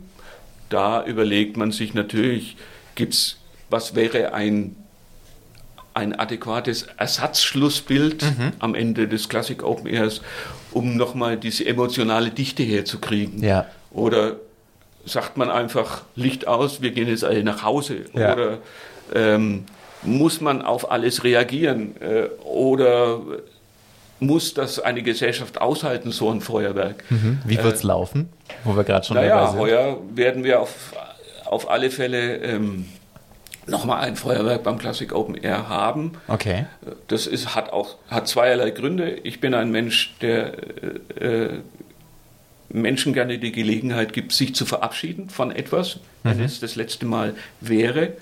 Da 0.70 1.06
überlegt 1.06 1.58
man 1.58 1.72
sich 1.72 1.94
natürlich, 1.94 2.56
gibt's, 2.96 3.38
was 3.70 3.96
wäre 3.96 4.34
ein, 4.34 4.76
ein 5.94 6.18
adäquates 6.18 6.88
Ersatzschlussbild 6.98 8.24
mhm. 8.24 8.52
am 8.60 8.76
Ende 8.76 9.08
des 9.08 9.28
Classic 9.28 9.62
Open 9.64 9.88
Airs, 9.88 10.22
um 10.72 10.96
nochmal 10.96 11.38
diese 11.38 11.66
emotionale 11.66 12.32
Dichte 12.32 12.64
herzukriegen. 12.64 13.44
Ja. 13.44 13.66
Oder 13.92 14.38
sagt 15.06 15.36
man 15.38 15.50
einfach 15.50 16.04
Licht 16.16 16.48
aus, 16.48 16.82
wir 16.82 16.92
gehen 16.92 17.08
jetzt 17.08 17.24
alle 17.24 17.44
nach 17.44 17.64
Hause. 17.64 18.06
Ja. 18.14 18.34
Oder 18.34 18.58
ähm, 19.14 19.66
muss 20.04 20.42
man 20.42 20.62
auf 20.62 20.92
alles 20.92 21.24
reagieren? 21.24 21.96
Äh, 22.02 22.28
oder 22.44 23.22
muss 24.20 24.54
das 24.54 24.80
eine 24.80 25.02
Gesellschaft 25.02 25.60
aushalten, 25.60 26.12
so 26.12 26.30
ein 26.30 26.42
Feuerwerk? 26.42 27.04
Mhm. 27.10 27.40
Wie 27.46 27.58
wird 27.58 27.76
es 27.76 27.84
äh, 27.84 27.88
laufen? 27.88 28.30
Wo 28.64 28.76
wir 28.76 28.84
gerade 28.84 29.06
schon 29.06 29.18
naja, 29.18 29.38
dabei 29.38 29.52
sind. 29.52 29.60
heuer 29.60 29.98
werden 30.14 30.44
wir 30.44 30.62
auf, 30.62 30.94
auf 31.46 31.70
alle 31.70 31.90
Fälle 31.90 32.38
ähm, 32.38 32.86
nochmal 33.68 34.02
ein 34.02 34.16
Feuerwerk 34.16 34.64
beim 34.64 34.78
Classic 34.78 35.12
Open 35.14 35.36
Air 35.36 35.70
haben. 35.70 36.14
Okay. 36.28 36.66
Das 37.08 37.28
ist, 37.28 37.56
hat 37.56 37.74
auch 37.74 37.96
hat 38.10 38.28
zweierlei 38.28 38.72
Gründe. 38.72 39.12
Ich 39.24 39.40
bin 39.40 39.54
ein 39.54 39.72
Mensch, 39.72 40.16
der 40.22 40.54
äh, 41.20 41.50
Menschen 42.70 43.14
gerne 43.14 43.38
die 43.38 43.52
Gelegenheit 43.52 44.14
gibt, 44.14 44.32
sich 44.34 44.56
zu 44.56 44.66
verabschieden 44.66 45.30
von 45.30 45.52
etwas, 45.52 46.00
wenn 46.24 46.38
mhm. 46.38 46.44
es 46.44 46.60
das 46.60 46.76
letzte 46.76 47.06
Mal 47.06 47.36
wäre. 47.60 48.14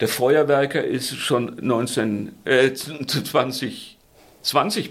Der 0.00 0.08
Feuerwerker 0.08 0.82
ist 0.82 1.14
schon 1.16 1.56
19, 1.60 2.32
äh, 2.44 2.72
2020 2.72 3.96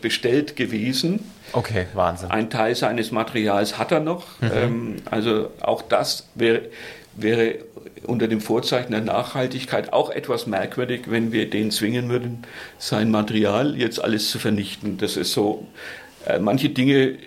bestellt 0.02 0.56
gewesen. 0.56 1.20
Okay, 1.52 1.88
Wahnsinn. 1.94 2.32
Ein 2.32 2.50
Teil 2.50 2.74
seines 2.76 3.12
Materials 3.12 3.78
hat 3.78 3.92
er 3.92 4.00
noch. 4.00 4.40
Mhm. 4.42 4.52
Ähm, 4.54 4.96
also 5.10 5.52
auch 5.62 5.82
das 5.82 6.30
wäre, 6.36 6.62
wäre 7.16 7.60
unter 8.06 8.28
dem 8.28 8.42
Vorzeichen 8.42 8.92
der 8.92 9.02
Nachhaltigkeit 9.02 9.94
auch 9.94 10.10
etwas 10.10 10.48
merkwürdig, 10.48 11.04
wenn 11.08 11.32
wir 11.32 11.50
den 11.50 11.72
zwingen 11.72 12.10
würden, 12.10 12.44
sein 12.78 13.12
Material 13.12 13.78
jetzt 13.78 14.04
alles 14.04 14.30
zu 14.30 14.40
vernichten. 14.40 14.98
Das 14.98 15.18
ist 15.18 15.34
so, 15.34 15.68
äh, 16.26 16.40
manche 16.40 16.70
Dinge 16.70 17.18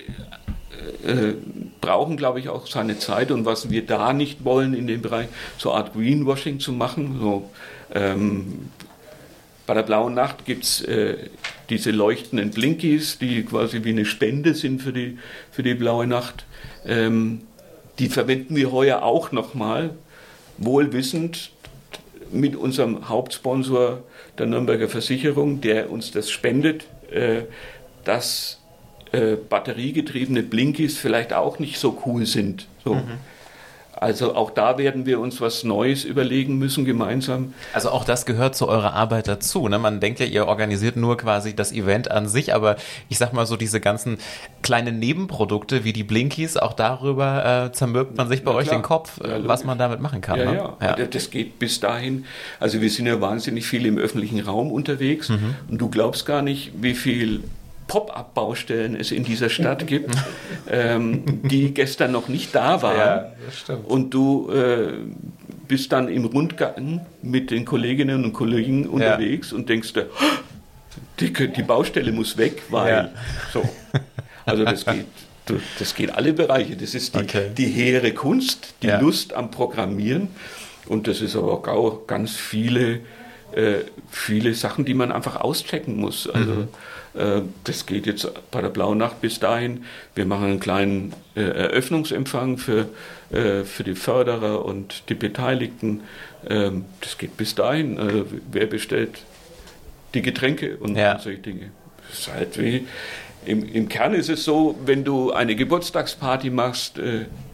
äh, 1.05 1.35
brauchen, 1.87 2.17
glaube 2.17 2.41
ich, 2.41 2.49
auch 2.49 2.67
seine 2.67 2.99
Zeit. 2.99 3.31
Und 3.31 3.45
was 3.45 3.71
wir 3.71 3.87
da 3.87 4.13
nicht 4.13 4.45
wollen, 4.45 4.75
in 4.75 4.89
dem 4.89 5.03
Bereich 5.03 5.29
so 5.57 5.73
Art 5.73 5.93
Greenwashing 5.95 6.59
zu 6.59 6.73
machen, 6.73 7.19
so 7.21 7.49
ähm, 7.95 8.71
bei 9.67 9.75
der 9.75 9.83
Blauen 9.83 10.15
Nacht 10.15 10.45
gibt 10.45 10.65
es 10.65 10.83
äh, 10.83 11.17
diese 11.71 11.93
leuchtenden 11.93 12.51
Blinkies, 12.51 13.19
die 13.19 13.45
quasi 13.45 13.85
wie 13.85 13.91
eine 13.91 14.05
Spende 14.05 14.55
sind 14.55 14.83
für 14.83 14.93
die, 14.93 15.19
für 15.53 15.63
die 15.63 15.75
Blaue 15.75 16.09
Nacht. 16.09 16.45
Ähm, 16.85 17.43
die 18.01 18.09
verwenden 18.09 18.57
wir 18.57 18.73
heuer 18.73 19.03
auch 19.03 19.31
nochmal, 19.31 19.91
wohlwissend 20.59 21.51
mit 22.33 22.57
unserem 22.57 23.09
Hauptsponsor 23.09 24.03
der 24.39 24.47
Nürnberger 24.47 24.89
Versicherung, 24.89 25.61
der 25.61 25.91
uns 25.91 26.11
das 26.11 26.31
spendet, 26.31 26.85
äh, 27.13 27.43
dass 28.05 28.61
äh, 29.13 29.37
batteriegetriebene 29.37 30.43
Blinkies 30.43 30.99
vielleicht 30.99 31.33
auch 31.33 31.59
nicht 31.59 31.79
so 31.79 32.03
cool 32.05 32.27
sind. 32.27 32.67
So. 32.85 32.95
Mhm. 32.95 33.19
Also 33.99 34.35
auch 34.35 34.51
da 34.51 34.77
werden 34.77 35.07
wir 35.07 35.19
uns 35.19 35.41
was 35.41 35.65
Neues 35.65 36.05
überlegen 36.05 36.59
müssen 36.59 36.85
gemeinsam. 36.85 37.55
Also 37.73 37.91
auch 37.91 38.05
das 38.05 38.27
gehört 38.27 38.55
zu 38.55 38.69
eurer 38.69 38.93
Arbeit 38.93 39.27
dazu. 39.27 39.69
Ne? 39.69 39.79
Man 39.79 40.01
denkt 40.01 40.21
ja, 40.21 40.27
ihr 40.27 40.47
organisiert 40.47 40.97
nur 40.97 41.17
quasi 41.17 41.57
das 41.57 41.73
Event 41.73 42.11
an 42.11 42.29
sich, 42.29 42.55
aber 42.55 42.77
ich 43.09 43.17
sag 43.17 43.33
mal 43.33 43.47
so 43.47 43.57
diese 43.57 43.81
ganzen 43.81 44.19
kleinen 44.63 44.99
Nebenprodukte 44.99 45.85
wie 45.85 45.95
die 45.95 46.05
Blinkies, 46.05 46.59
auch 46.59 46.75
darüber 46.75 47.67
äh, 47.67 47.73
zermürbt 47.73 48.19
man 48.19 48.29
sich 48.29 48.45
bei 48.45 48.53
Na 48.53 48.59
euch 48.59 48.67
klar. 48.67 48.81
den 48.81 48.83
Kopf, 48.83 49.19
äh, 49.23 49.31
ja, 49.31 49.49
was 49.49 49.65
man 49.65 49.79
damit 49.79 50.01
machen 50.01 50.21
kann. 50.21 50.41
Ja, 50.41 50.45
ne? 50.45 50.57
ja. 50.83 50.97
ja, 50.99 51.07
das 51.07 51.31
geht 51.31 51.59
bis 51.59 51.81
dahin. 51.81 52.27
Also 52.61 52.83
wir 52.83 52.91
sind 52.91 53.07
ja 53.07 53.19
wahnsinnig 53.23 53.67
viel 53.67 53.87
im 53.87 53.97
öffentlichen 53.97 54.41
Raum 54.41 54.73
unterwegs 54.73 55.31
mhm. 55.31 55.55
und 55.71 55.81
du 55.81 55.89
glaubst 55.89 56.27
gar 56.27 56.43
nicht, 56.43 56.73
wie 56.83 56.95
viel 56.95 57.45
Pop-up-Baustellen 57.87 58.97
es 58.97 59.13
in 59.13 59.25
dieser 59.25 59.49
Stadt 59.49 59.87
gibt, 59.87 60.15
ähm, 60.71 61.43
die 61.43 61.73
gestern 61.73 62.13
noch 62.13 62.29
nicht 62.29 62.55
da 62.55 62.83
waren. 62.83 62.99
Ja, 62.99 63.33
das 63.45 63.59
stimmt. 63.59 63.87
Und 63.87 64.11
du 64.11 64.51
äh, 64.51 64.93
bist 65.69 65.93
dann 65.93 66.09
im 66.09 66.25
Rundgang 66.25 67.07
mit 67.23 67.51
den 67.51 67.65
Kolleginnen 67.65 68.25
und 68.25 68.33
Kollegen 68.33 68.87
unterwegs 68.87 69.51
ja. 69.51 69.57
und 69.57 69.69
denkst, 69.69 69.93
die, 71.21 71.33
die, 71.33 71.63
Baustelle 71.63 72.13
muss 72.13 72.37
weg, 72.37 72.63
weil 72.71 72.93
ja. 72.93 73.09
so. 73.53 73.69
Also 74.45 74.65
das 74.65 74.85
geht, 74.85 75.07
das 75.79 75.95
geht 75.95 76.15
alle 76.15 76.33
Bereiche. 76.33 76.77
Das 76.77 76.95
ist 76.95 77.15
die, 77.15 77.21
okay. 77.21 77.51
die 77.57 77.67
hehre 77.67 78.13
Kunst, 78.13 78.75
die 78.83 78.89
Lust 78.89 79.33
am 79.33 79.51
Programmieren. 79.51 80.29
Und 80.87 81.09
das 81.09 81.21
ist 81.21 81.35
aber 81.35 81.67
auch 81.67 82.07
ganz 82.07 82.37
viele, 82.37 83.01
äh, 83.53 83.79
viele 84.09 84.55
Sachen, 84.55 84.85
die 84.85 84.95
man 84.95 85.11
einfach 85.11 85.41
auschecken 85.41 85.97
muss. 85.97 86.29
Also 86.29 86.53
mhm 86.53 86.69
das 87.65 87.87
geht 87.87 88.07
jetzt 88.07 88.31
bei 88.51 88.61
der 88.61 88.69
Blauen 88.69 88.99
Nacht 88.99 89.21
bis 89.21 89.41
dahin. 89.41 89.85
Wir 90.15 90.27
machen 90.27 90.45
einen 90.45 90.61
kleinen 90.61 91.15
äh, 91.35 91.41
Eröffnungsempfang 91.41 92.59
für, 92.59 92.89
äh, 93.31 93.65
für 93.65 93.85
die 93.85 93.95
Förderer 93.95 94.65
und 94.65 95.09
die 95.09 95.15
Beteiligten. 95.15 96.03
Ähm, 96.49 96.85
das 97.01 97.19
geht 97.19 97.37
bis 97.37 97.55
dahin. 97.55 97.99
Also, 97.99 98.27
wer 98.53 98.67
bestellt 98.67 99.23
die 100.15 100.23
Getränke 100.23 100.77
und, 100.77 100.97
ja. 100.97 101.19
solche 101.19 101.41
Dinge? 101.41 101.71
Das 102.09 102.21
ist 102.21 102.33
halt 102.33 102.59
wie, 102.59 102.87
im, 103.45 103.67
im, 103.67 103.89
Kern 103.89 104.15
ist 104.15 104.29
es 104.29 104.45
so, 104.45 104.77
wenn 104.85 105.05
du 105.05 105.33
eine 105.33 105.57
Geburtstagsparty 105.57 106.51
machst, 106.51 107.01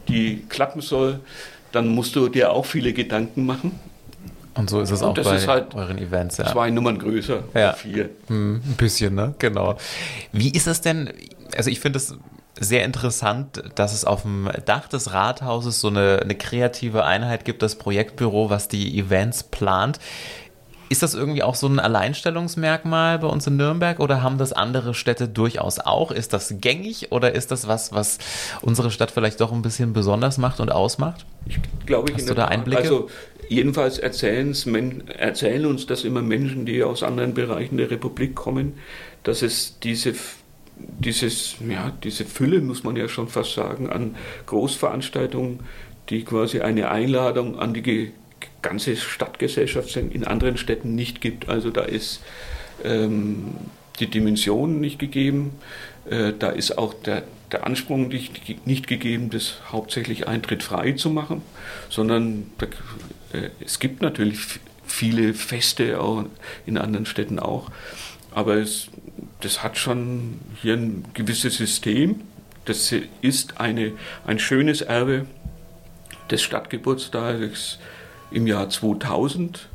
die 0.07 0.43
klappen 0.49 0.81
soll, 0.81 1.19
dann 1.71 1.87
musst 1.87 2.15
du 2.15 2.29
dir 2.29 2.51
auch 2.51 2.65
viele 2.65 2.93
Gedanken 2.93 3.45
machen. 3.45 3.79
Und 4.55 4.69
so 4.69 4.81
ist 4.81 4.91
es 4.91 5.01
und 5.01 5.19
auch 5.19 5.23
bei 5.23 5.39
halt 5.39 5.73
euren 5.73 5.97
Events. 5.97 6.37
Ja. 6.37 6.45
Zwei 6.45 6.69
Nummern 6.69 6.99
größer, 6.99 7.43
ja. 7.53 7.73
vier. 7.73 8.09
Hm, 8.27 8.55
ein 8.55 8.75
bisschen, 8.77 9.15
ne? 9.15 9.33
Genau. 9.39 9.77
Wie 10.31 10.51
ist 10.51 10.67
es 10.67 10.81
denn? 10.81 11.11
Also 11.55 11.69
ich 11.69 11.79
finde 11.79 11.97
es 11.97 12.15
sehr 12.59 12.85
interessant, 12.85 13.63
dass 13.75 13.93
es 13.93 14.05
auf 14.05 14.21
dem 14.21 14.49
Dach 14.65 14.87
des 14.87 15.11
Rathauses 15.11 15.81
so 15.81 15.87
eine, 15.87 16.19
eine 16.21 16.35
kreative 16.35 17.03
Einheit 17.03 17.45
gibt, 17.45 17.63
das 17.63 17.75
Projektbüro, 17.75 18.49
was 18.49 18.67
die 18.67 18.99
Events 18.99 19.43
plant. 19.43 19.99
Ist 20.93 21.01
das 21.01 21.15
irgendwie 21.15 21.41
auch 21.41 21.55
so 21.55 21.65
ein 21.65 21.79
Alleinstellungsmerkmal 21.79 23.17
bei 23.17 23.25
uns 23.25 23.47
in 23.47 23.57
Nürnberg 23.57 23.99
oder 23.99 24.21
haben 24.21 24.37
das 24.37 24.53
andere 24.53 24.93
Städte 24.93 25.27
durchaus 25.27 25.79
auch? 25.79 26.11
Ist 26.11 26.33
das 26.33 26.53
gängig 26.61 27.11
oder 27.11 27.33
ist 27.33 27.49
das 27.49 27.67
was, 27.67 27.93
was 27.93 28.19
unsere 28.61 28.91
Stadt 28.91 29.09
vielleicht 29.09 29.41
doch 29.41 29.51
ein 29.51 29.63
bisschen 29.63 29.93
besonders 29.93 30.37
macht 30.37 30.59
und 30.59 30.71
ausmacht? 30.71 31.25
Ich 31.47 31.57
glaube, 31.87 32.11
ich 32.11 32.17
Hast 32.17 32.29
du 32.29 32.35
da 32.35 32.45
Einblicke? 32.45 32.83
Also 32.83 33.09
Jedenfalls 33.49 33.97
erzählen 33.97 35.65
uns 35.65 35.87
das 35.87 36.03
immer 36.03 36.21
Menschen, 36.21 36.67
die 36.67 36.83
aus 36.83 37.01
anderen 37.01 37.33
Bereichen 37.33 37.77
der 37.77 37.89
Republik 37.89 38.35
kommen, 38.35 38.73
dass 39.23 39.41
es 39.41 39.79
diese, 39.79 40.13
dieses, 40.77 41.55
ja, 41.67 41.91
diese 42.03 42.25
Fülle, 42.25 42.61
muss 42.61 42.83
man 42.83 42.95
ja 42.95 43.07
schon 43.07 43.27
fast 43.27 43.55
sagen, 43.55 43.89
an 43.89 44.15
Großveranstaltungen, 44.45 45.61
die 46.09 46.23
quasi 46.23 46.61
eine 46.61 46.91
Einladung 46.91 47.57
an 47.57 47.73
die 47.73 48.11
ganze 48.63 48.95
Stadtgesellschaft 48.95 49.95
in 49.95 50.23
anderen 50.23 50.57
Städten 50.57 50.95
nicht 50.95 51.21
gibt. 51.21 51.49
Also 51.49 51.69
da 51.69 51.83
ist 51.83 52.21
ähm, 52.83 53.53
die 53.99 54.07
Dimension 54.07 54.81
nicht 54.81 54.97
gegeben, 54.97 55.51
äh, 56.09 56.33
da 56.37 56.49
ist 56.49 56.77
auch 56.77 56.93
der, 56.93 57.23
der 57.51 57.65
Anspruch 57.65 57.97
nicht, 57.97 58.65
nicht 58.65 58.87
gegeben, 58.87 59.29
das 59.29 59.59
hauptsächlich 59.71 60.27
Eintritt 60.27 60.63
frei 60.63 60.93
zu 60.93 61.09
machen, 61.09 61.41
sondern 61.89 62.47
äh, 63.31 63.49
es 63.63 63.79
gibt 63.79 64.01
natürlich 64.01 64.39
viele 64.85 65.33
Feste 65.33 65.99
auch 66.01 66.25
in 66.65 66.77
anderen 66.77 67.05
Städten 67.05 67.39
auch, 67.39 67.69
aber 68.31 68.55
es, 68.55 68.87
das 69.41 69.63
hat 69.63 69.77
schon 69.77 70.39
hier 70.61 70.73
ein 70.73 71.05
gewisses 71.13 71.57
System. 71.57 72.21
Das 72.65 72.93
ist 73.21 73.59
eine, 73.59 73.91
ein 74.25 74.39
schönes 74.39 74.81
Erbe 74.81 75.25
des 76.31 76.41
Stadtgeburtstags 76.41 77.77
im 78.33 78.47
Jahr 78.47 78.69
2000, 78.69 79.69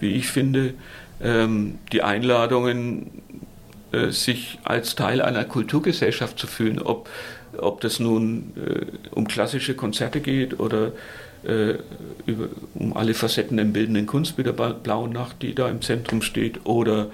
wie 0.00 0.12
ich 0.12 0.28
finde. 0.28 0.74
Ähm, 1.22 1.78
die 1.92 2.02
Einladungen, 2.02 3.22
äh, 3.92 4.10
sich 4.10 4.58
als 4.64 4.94
Teil 4.94 5.20
einer 5.20 5.44
Kulturgesellschaft 5.44 6.38
zu 6.38 6.46
fühlen, 6.46 6.80
ob, 6.80 7.08
ob 7.58 7.80
das 7.80 7.98
nun 7.98 8.52
äh, 8.56 8.86
um 9.10 9.26
klassische 9.26 9.74
Konzerte 9.74 10.20
geht 10.20 10.60
oder 10.60 10.92
äh, 11.42 11.74
über, 12.26 12.48
um 12.74 12.96
alle 12.96 13.14
Facetten 13.14 13.56
der 13.56 13.64
bildenden 13.64 14.06
Kunst 14.06 14.38
wie 14.38 14.44
der 14.44 14.52
Blauen 14.52 15.12
Nacht, 15.12 15.42
die 15.42 15.54
da 15.54 15.68
im 15.68 15.82
Zentrum 15.82 16.22
steht, 16.22 16.66
oder 16.66 17.08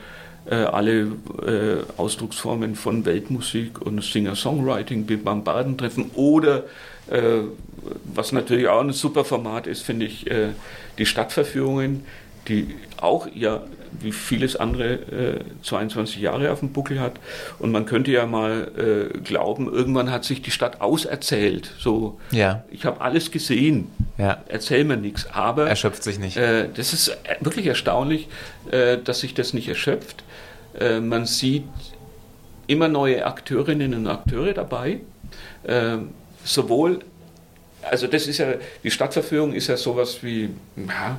alle 0.55 1.13
äh, 1.45 1.83
Ausdrucksformen 1.97 2.75
von 2.75 3.05
Weltmusik 3.05 3.81
und 3.81 4.03
Singer-Songwriting 4.03 5.07
beim 5.25 5.43
Badentreffen 5.45 6.11
oder 6.15 6.65
äh, 7.09 7.43
was 8.05 8.33
natürlich 8.33 8.69
auch 8.69 8.81
ein 8.81 8.93
super 8.93 9.25
Format 9.25 9.67
ist, 9.67 9.83
finde 9.83 10.07
ich, 10.07 10.31
äh, 10.31 10.49
die 10.99 11.07
Stadtverführungen, 11.07 12.05
die 12.49 12.75
auch 12.99 13.29
ja 13.35 13.63
wie 14.01 14.13
vieles 14.13 14.57
andere 14.57 14.95
äh, 14.95 15.41
22 15.63 16.19
Jahre 16.19 16.51
auf 16.53 16.61
dem 16.61 16.71
Buckel 16.71 17.01
hat. 17.01 17.15
Und 17.59 17.73
man 17.73 17.87
könnte 17.87 18.11
ja 18.11 18.27
mal 18.27 19.11
äh, 19.15 19.19
glauben, 19.19 19.73
irgendwann 19.73 20.11
hat 20.11 20.25
sich 20.25 20.43
die 20.43 20.51
Stadt 20.51 20.81
auserzählt. 20.81 21.73
So, 21.79 22.21
ja. 22.31 22.65
ich 22.71 22.85
habe 22.85 23.01
alles 23.01 23.31
gesehen, 23.31 23.89
ja. 24.19 24.43
erzähl 24.49 24.85
mir 24.85 24.97
nichts. 24.97 25.27
Aber 25.33 25.69
erschöpft 25.69 26.03
sich 26.03 26.19
nicht. 26.19 26.37
Äh, 26.37 26.69
das 26.75 26.93
ist 26.93 27.17
wirklich 27.41 27.67
erstaunlich, 27.67 28.29
äh, 28.71 28.99
dass 28.99 29.21
sich 29.21 29.35
das 29.35 29.55
nicht 29.55 29.69
erschöpft. 29.69 30.25
Äh, 30.79 31.01
man 31.01 31.27
sieht 31.27 31.65
immer 32.67 32.89
neue 32.89 33.25
Akteurinnen 33.25 33.95
und 33.95 34.07
Akteure 34.07 34.53
dabei. 34.53 35.01
Äh, 35.65 35.99
sowohl, 36.45 37.01
also 37.83 38.07
das 38.07 38.27
ist 38.27 38.39
ja, 38.39 38.55
die 38.83 38.91
Stadtverführung 38.91 39.53
ist 39.53 39.69
ja 39.69 39.77
sowas 39.77 40.23
wie, 40.23 40.51
ja, 40.77 41.19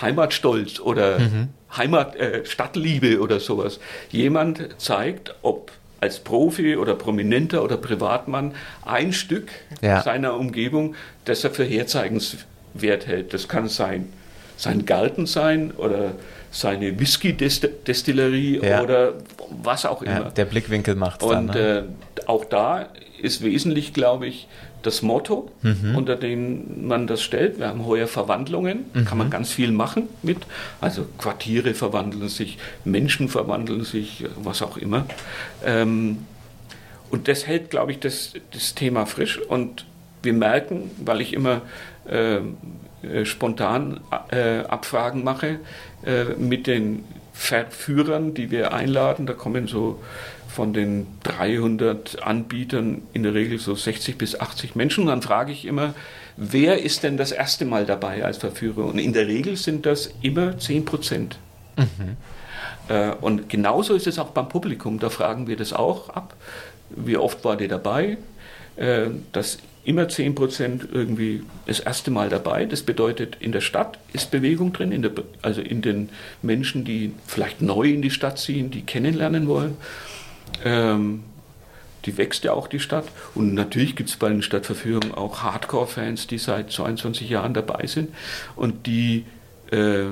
Heimatstolz 0.00 0.80
oder 0.80 1.18
mhm. 1.18 1.48
Heimat, 1.76 2.16
äh, 2.16 2.44
Stadtliebe 2.44 3.20
oder 3.20 3.40
sowas. 3.40 3.80
Jemand 4.10 4.68
zeigt, 4.78 5.34
ob 5.42 5.72
als 6.00 6.20
Profi 6.20 6.76
oder 6.76 6.94
Prominenter 6.94 7.62
oder 7.64 7.76
Privatmann 7.78 8.54
ein 8.84 9.12
Stück 9.12 9.48
ja. 9.80 10.02
seiner 10.02 10.34
Umgebung, 10.34 10.94
das 11.24 11.42
er 11.42 11.50
für 11.50 11.64
herzeigenswert 11.64 13.06
hält. 13.06 13.32
Das 13.32 13.48
kann 13.48 13.68
sein, 13.68 14.12
sein 14.56 14.84
Garten 14.84 15.26
sein 15.26 15.72
oder 15.72 16.12
seine 16.56 16.98
Whisky-Destillerie 16.98 18.60
Ja. 18.62 18.82
oder 18.82 19.14
was 19.62 19.84
auch 19.84 20.02
immer. 20.02 20.20
Ja, 20.20 20.30
der 20.30 20.44
Blickwinkel 20.46 20.94
macht's 20.94 21.24
Und 21.24 21.32
dann. 21.32 21.46
Ne? 21.46 21.84
äh, 22.18 22.22
auch 22.26 22.44
da 22.44 22.88
ist 23.20 23.42
wesentlich, 23.44 23.92
glaube 23.92 24.26
ich, 24.26 24.48
das 24.82 25.02
Motto, 25.02 25.50
unter 25.96 26.14
dem 26.14 26.86
man 26.86 27.08
das 27.08 27.20
stellt. 27.20 27.58
Wir 27.58 27.66
haben 27.66 27.84
heuer 27.86 28.06
Verwandlungen, 28.06 28.84
kann 29.04 29.18
man 29.18 29.30
ganz 29.30 29.50
viel 29.50 29.72
machen 29.72 30.08
mit. 30.22 30.38
Also 30.80 31.06
Quartiere 31.18 31.74
verwandeln 31.74 32.28
sich, 32.28 32.58
Menschen 32.84 33.28
verwandeln 33.28 33.82
sich, 33.82 34.24
was 34.36 34.62
auch 34.62 34.76
immer. 34.76 35.04
Ähm, 35.64 36.18
und 37.10 37.26
das 37.26 37.48
hält, 37.48 37.70
glaube 37.70 37.92
ich, 37.92 37.98
das, 37.98 38.34
das 38.52 38.76
Thema 38.76 39.06
frisch. 39.06 39.40
Und 39.40 39.86
wir 40.22 40.34
merken, 40.34 40.90
weil 41.04 41.20
ich 41.20 41.32
immer 41.32 41.62
äh, 42.08 42.38
äh, 43.06 43.24
spontan 43.24 44.00
äh, 44.30 44.60
Abfragen 44.60 45.24
mache 45.24 45.60
äh, 46.04 46.24
mit 46.38 46.66
den 46.66 47.04
Verführern, 47.32 48.34
die 48.34 48.50
wir 48.50 48.72
einladen, 48.72 49.26
da 49.26 49.34
kommen 49.34 49.68
so 49.68 50.02
von 50.48 50.72
den 50.72 51.06
300 51.24 52.22
Anbietern 52.22 53.02
in 53.12 53.22
der 53.22 53.34
Regel 53.34 53.58
so 53.58 53.74
60 53.74 54.16
bis 54.16 54.40
80 54.40 54.74
Menschen. 54.74 55.02
Und 55.02 55.08
dann 55.08 55.20
frage 55.20 55.52
ich 55.52 55.66
immer, 55.66 55.94
wer 56.38 56.82
ist 56.82 57.02
denn 57.02 57.18
das 57.18 57.32
erste 57.32 57.66
Mal 57.66 57.84
dabei 57.84 58.24
als 58.24 58.38
Verführer? 58.38 58.86
Und 58.86 58.98
in 58.98 59.12
der 59.12 59.26
Regel 59.26 59.56
sind 59.56 59.84
das 59.84 60.14
immer 60.22 60.58
10 60.58 60.84
Prozent. 60.86 61.38
Äh, 62.88 63.10
Und 63.20 63.50
genauso 63.50 63.94
ist 63.94 64.06
es 64.06 64.18
auch 64.18 64.30
beim 64.30 64.48
Publikum. 64.48 64.98
Da 64.98 65.10
fragen 65.10 65.46
wir 65.46 65.56
das 65.56 65.72
auch 65.72 66.08
ab. 66.10 66.34
Wie 66.88 67.16
oft 67.16 67.44
war 67.44 67.56
der 67.56 67.68
dabei? 67.68 68.16
Dass 69.32 69.58
immer 69.86 70.08
10 70.08 70.34
Prozent 70.34 70.88
irgendwie 70.92 71.44
das 71.66 71.80
erste 71.80 72.10
Mal 72.10 72.28
dabei. 72.28 72.64
Das 72.64 72.82
bedeutet, 72.82 73.36
in 73.40 73.52
der 73.52 73.60
Stadt 73.60 73.98
ist 74.12 74.30
Bewegung 74.30 74.72
drin, 74.72 74.90
in 74.90 75.02
der, 75.02 75.12
also 75.42 75.60
in 75.60 75.80
den 75.80 76.08
Menschen, 76.42 76.84
die 76.84 77.12
vielleicht 77.26 77.62
neu 77.62 77.88
in 77.88 78.02
die 78.02 78.10
Stadt 78.10 78.38
ziehen, 78.38 78.70
die 78.70 78.82
kennenlernen 78.82 79.46
wollen. 79.46 79.76
Ähm, 80.64 81.22
die 82.04 82.18
wächst 82.18 82.44
ja 82.44 82.52
auch 82.52 82.68
die 82.68 82.80
Stadt. 82.80 83.06
Und 83.34 83.54
natürlich 83.54 83.96
gibt 83.96 84.10
es 84.10 84.16
bei 84.16 84.28
den 84.28 84.42
Stadtverführungen 84.42 85.14
auch 85.14 85.42
Hardcore-Fans, 85.42 86.26
die 86.26 86.38
seit 86.38 86.72
22 86.72 87.28
Jahren 87.28 87.54
dabei 87.54 87.86
sind 87.86 88.10
und 88.56 88.86
die 88.86 89.24
äh, 89.70 90.06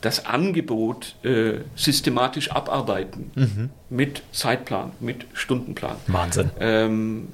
das 0.00 0.26
Angebot 0.26 1.16
äh, 1.24 1.54
systematisch 1.74 2.52
abarbeiten 2.52 3.70
mit 3.90 4.22
Zeitplan, 4.32 4.92
mit 5.00 5.26
Stundenplan. 5.32 5.96
Wahnsinn. 6.06 6.50
Ähm, 6.60 7.28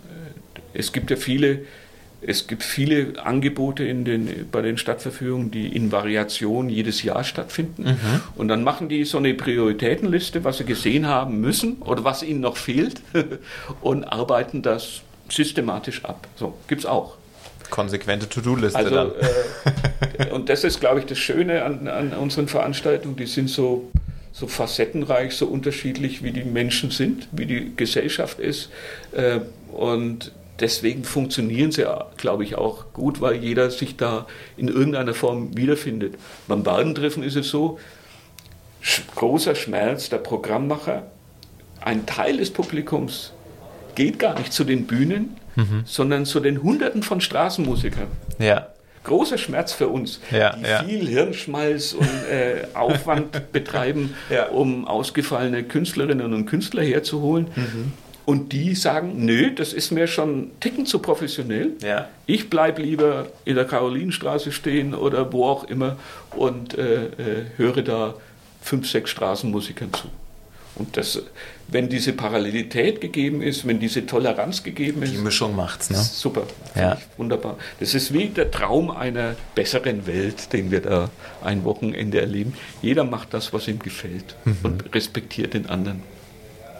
es 0.72 0.92
gibt 0.92 1.10
ja 1.10 1.16
viele, 1.16 1.60
es 2.20 2.46
gibt 2.46 2.62
viele 2.62 3.22
Angebote 3.22 3.84
in 3.84 4.04
den, 4.04 4.48
bei 4.50 4.62
den 4.62 4.78
Stadtverführungen, 4.78 5.50
die 5.50 5.74
in 5.74 5.92
Variation 5.92 6.68
jedes 6.68 7.02
Jahr 7.02 7.22
stattfinden. 7.24 7.98
Und 8.34 8.48
dann 8.48 8.64
machen 8.64 8.88
die 8.88 9.04
so 9.04 9.18
eine 9.18 9.34
Prioritätenliste, 9.34 10.42
was 10.42 10.58
sie 10.58 10.64
gesehen 10.64 11.06
haben 11.06 11.40
müssen 11.40 11.82
oder 11.82 12.04
was 12.04 12.22
ihnen 12.22 12.40
noch 12.40 12.56
fehlt 12.56 13.02
und 13.82 14.04
arbeiten 14.04 14.62
das 14.62 15.02
systematisch 15.28 16.04
ab. 16.04 16.26
So, 16.36 16.54
gibt's 16.66 16.86
auch. 16.86 17.16
Konsequente 17.70 18.28
To-Do-Liste 18.28 18.78
Also, 18.78 18.94
dann. 18.94 19.10
äh, 20.18 20.30
und 20.30 20.48
das 20.48 20.64
ist, 20.64 20.80
glaube 20.80 21.00
ich, 21.00 21.06
das 21.06 21.18
Schöne 21.18 21.64
an, 21.64 21.88
an 21.88 22.12
unseren 22.12 22.48
Veranstaltungen. 22.48 23.16
Die 23.16 23.26
sind 23.26 23.48
so, 23.50 23.90
so 24.32 24.46
facettenreich, 24.46 25.34
so 25.34 25.46
unterschiedlich, 25.46 26.22
wie 26.22 26.30
die 26.30 26.44
Menschen 26.44 26.90
sind, 26.90 27.28
wie 27.32 27.46
die 27.46 27.72
Gesellschaft 27.76 28.38
ist. 28.38 28.70
Äh, 29.12 29.40
und 29.72 30.32
deswegen 30.64 31.04
funktionieren 31.04 31.70
sie, 31.72 31.84
glaube 32.16 32.42
ich, 32.42 32.56
auch 32.56 32.86
gut, 32.94 33.20
weil 33.20 33.34
jeder 33.36 33.70
sich 33.70 33.96
da 33.98 34.26
in 34.56 34.68
irgendeiner 34.68 35.12
Form 35.12 35.54
wiederfindet. 35.56 36.14
Beim 36.48 36.62
Badentreffen 36.62 37.22
ist 37.22 37.36
es 37.36 37.50
so, 37.50 37.78
großer 39.14 39.54
Schmerz 39.54 40.08
der 40.08 40.18
Programmmacher, 40.18 41.02
ein 41.82 42.06
Teil 42.06 42.38
des 42.38 42.50
Publikums 42.50 43.32
geht 43.94 44.18
gar 44.18 44.38
nicht 44.38 44.52
zu 44.54 44.64
den 44.64 44.86
Bühnen, 44.86 45.36
sondern 45.84 46.24
zu 46.24 46.40
den 46.40 46.62
Hunderten 46.62 47.02
von 47.02 47.20
Straßenmusikern 47.20 48.08
Ja. 48.38 48.68
großer 49.04 49.36
Schmerz 49.36 49.72
für 49.74 49.88
uns, 49.88 50.18
Ja, 50.32 50.56
die 50.56 50.62
ja. 50.62 50.82
viel 50.82 51.06
Hirnschmalz 51.06 51.92
und 51.92 52.08
äh, 52.30 52.66
Aufwand 52.74 53.52
betreiben, 53.52 54.14
um 54.52 54.86
ausgefallene 54.88 55.62
Künstlerinnen 55.62 56.32
und 56.32 56.46
Künstler 56.46 56.82
herzuholen. 56.82 57.48
Mhm. 57.54 57.92
Und 58.26 58.52
die 58.52 58.74
sagen, 58.74 59.24
nö, 59.26 59.50
das 59.54 59.72
ist 59.74 59.90
mir 59.90 60.06
schon 60.06 60.50
Ticken 60.60 60.86
zu 60.86 60.98
professionell. 61.00 61.72
Ja. 61.82 62.08
Ich 62.26 62.48
bleibe 62.48 62.80
lieber 62.82 63.26
in 63.44 63.54
der 63.56 63.66
Karolinenstraße 63.66 64.50
stehen 64.50 64.94
oder 64.94 65.30
wo 65.32 65.44
auch 65.46 65.64
immer 65.64 65.96
und 66.34 66.78
äh, 66.78 67.04
äh, 67.04 67.10
höre 67.58 67.82
da 67.82 68.14
fünf, 68.62 68.88
sechs 68.90 69.10
Straßenmusikern 69.10 69.92
zu. 69.92 70.08
Und 70.76 70.96
das, 70.96 71.22
wenn 71.68 71.88
diese 71.88 72.14
Parallelität 72.14 73.00
gegeben 73.00 73.42
ist, 73.42 73.64
wenn 73.64 73.78
diese 73.78 74.06
Toleranz 74.06 74.64
gegeben 74.64 75.02
ist, 75.04 75.12
Die 75.12 75.18
Mischung 75.18 75.54
macht's, 75.54 75.88
ne? 75.90 75.98
Super, 75.98 76.42
Ja. 76.74 76.98
wunderbar. 77.16 77.58
Das 77.78 77.94
ist 77.94 78.12
wie 78.12 78.26
der 78.28 78.50
Traum 78.50 78.90
einer 78.90 79.36
besseren 79.54 80.06
Welt, 80.08 80.52
den 80.52 80.72
wir 80.72 80.80
da 80.80 81.10
ein 81.44 81.62
Wochenende 81.64 82.20
erleben. 82.20 82.54
Jeder 82.82 83.04
macht 83.04 83.34
das, 83.34 83.52
was 83.52 83.68
ihm 83.68 83.78
gefällt 83.78 84.34
Mhm. 84.44 84.56
und 84.64 84.94
respektiert 84.94 85.54
den 85.54 85.66
anderen. 85.66 86.02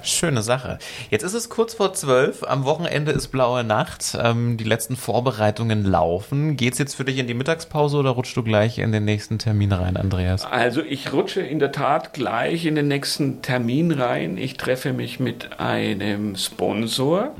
Schöne 0.05 0.43
Sache. 0.43 0.79
Jetzt 1.11 1.23
ist 1.23 1.35
es 1.35 1.49
kurz 1.49 1.75
vor 1.75 1.95
zwölf. 1.95 2.43
Am 2.43 2.64
Wochenende 2.64 3.12
ist 3.12 3.29
blaue 3.29 3.64
Nacht. 3.64 4.17
Ähm, 4.21 4.57
die 4.57 4.64
letzten 4.64 4.97
Vorbereitungen 4.97 5.85
laufen. 5.85 6.57
Geht's 6.57 6.79
jetzt 6.79 6.95
für 6.95 7.05
dich 7.05 7.19
in 7.19 7.27
die 7.27 7.35
Mittagspause 7.35 7.97
oder 7.97 8.11
rutschst 8.11 8.37
du 8.37 8.43
gleich 8.43 8.79
in 8.79 8.93
den 8.93 9.05
nächsten 9.05 9.38
Termin 9.38 9.73
rein, 9.73 9.97
Andreas? 9.97 10.45
Also 10.45 10.83
ich 10.83 11.12
rutsche 11.12 11.40
in 11.40 11.59
der 11.59 11.73
Tat 11.73 12.12
gleich 12.12 12.67
in 12.67 12.75
den 12.75 12.88
nächsten 12.88 13.43
Termin 13.43 13.93
rein. 13.93 14.37
Ich 14.37 14.57
treffe 14.57 14.93
mich 14.93 15.21
mit 15.21 15.59
einem 15.59 16.37
Sponsor, 16.37 17.35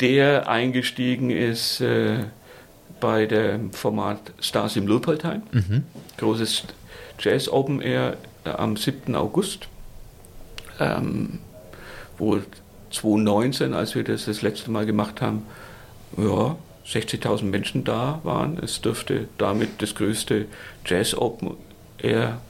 der 0.00 0.48
eingestiegen 0.48 1.30
ist 1.30 1.80
äh, 1.80 2.24
bei 3.00 3.26
dem 3.26 3.72
Format 3.72 4.18
Stars 4.40 4.76
im 4.76 4.86
Lupoltheim. 4.86 5.42
Großes 6.18 6.64
Jazz 7.18 7.48
Open 7.48 7.80
Air 7.80 8.16
äh, 8.44 8.50
am 8.50 8.76
7. 8.76 9.14
August. 9.14 9.68
Ähm, 10.78 11.40
wo 12.18 12.38
2019, 12.90 13.74
als 13.74 13.94
wir 13.94 14.04
das 14.04 14.24
das 14.24 14.42
letzte 14.42 14.70
Mal 14.70 14.86
gemacht 14.86 15.20
haben, 15.20 15.46
ja, 16.16 16.56
60.000 16.86 17.44
Menschen 17.44 17.84
da 17.84 18.20
waren. 18.22 18.58
Es 18.62 18.80
dürfte 18.80 19.28
damit 19.36 19.82
das 19.82 19.94
größte 19.94 20.46
Jazz 20.86 21.14
Open 21.14 21.56
Air 21.98 22.40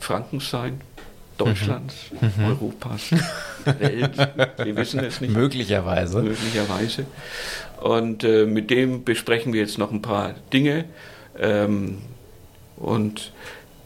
Frankens 0.00 0.50
sein, 0.50 0.80
Deutschlands, 1.36 1.94
Europas, 2.44 3.12
Welt. 3.64 4.16
Wir 4.62 4.76
wissen 4.76 5.00
es 5.00 5.20
nicht 5.20 5.32
Möglicherweise. 5.32 6.22
möglicherweise. 6.22 7.06
Und 7.80 8.24
äh, 8.24 8.46
mit 8.46 8.70
dem 8.70 9.04
besprechen 9.04 9.52
wir 9.52 9.60
jetzt 9.60 9.78
noch 9.78 9.92
ein 9.92 10.02
paar 10.02 10.34
Dinge. 10.52 10.84
Ähm, 11.38 11.98
und 12.76 13.32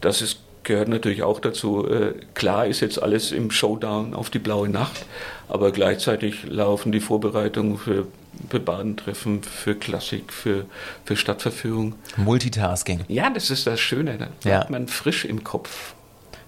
das 0.01 0.21
ist, 0.21 0.39
gehört 0.63 0.87
natürlich 0.87 1.23
auch 1.23 1.39
dazu. 1.39 1.87
Äh, 1.87 2.13
klar 2.33 2.65
ist 2.67 2.79
jetzt 2.79 3.01
alles 3.01 3.31
im 3.31 3.51
Showdown 3.51 4.13
auf 4.13 4.29
die 4.29 4.39
blaue 4.39 4.69
Nacht, 4.69 5.05
aber 5.47 5.71
gleichzeitig 5.71 6.43
laufen 6.47 6.91
die 6.91 6.99
Vorbereitungen 6.99 7.77
für, 7.77 8.07
für 8.49 8.59
Badentreffen, 8.59 9.43
für 9.43 9.75
Klassik, 9.75 10.31
für, 10.33 10.65
für 11.05 11.15
Stadtverführung. 11.15 11.95
Multitasking. 12.17 13.01
Ja, 13.07 13.29
das 13.29 13.49
ist 13.49 13.67
das 13.67 13.79
Schöne. 13.79 14.17
Da 14.17 14.25
Ja. 14.49 14.57
bleibt 14.57 14.69
man 14.71 14.87
frisch 14.87 15.25
im 15.25 15.43
Kopf. 15.43 15.93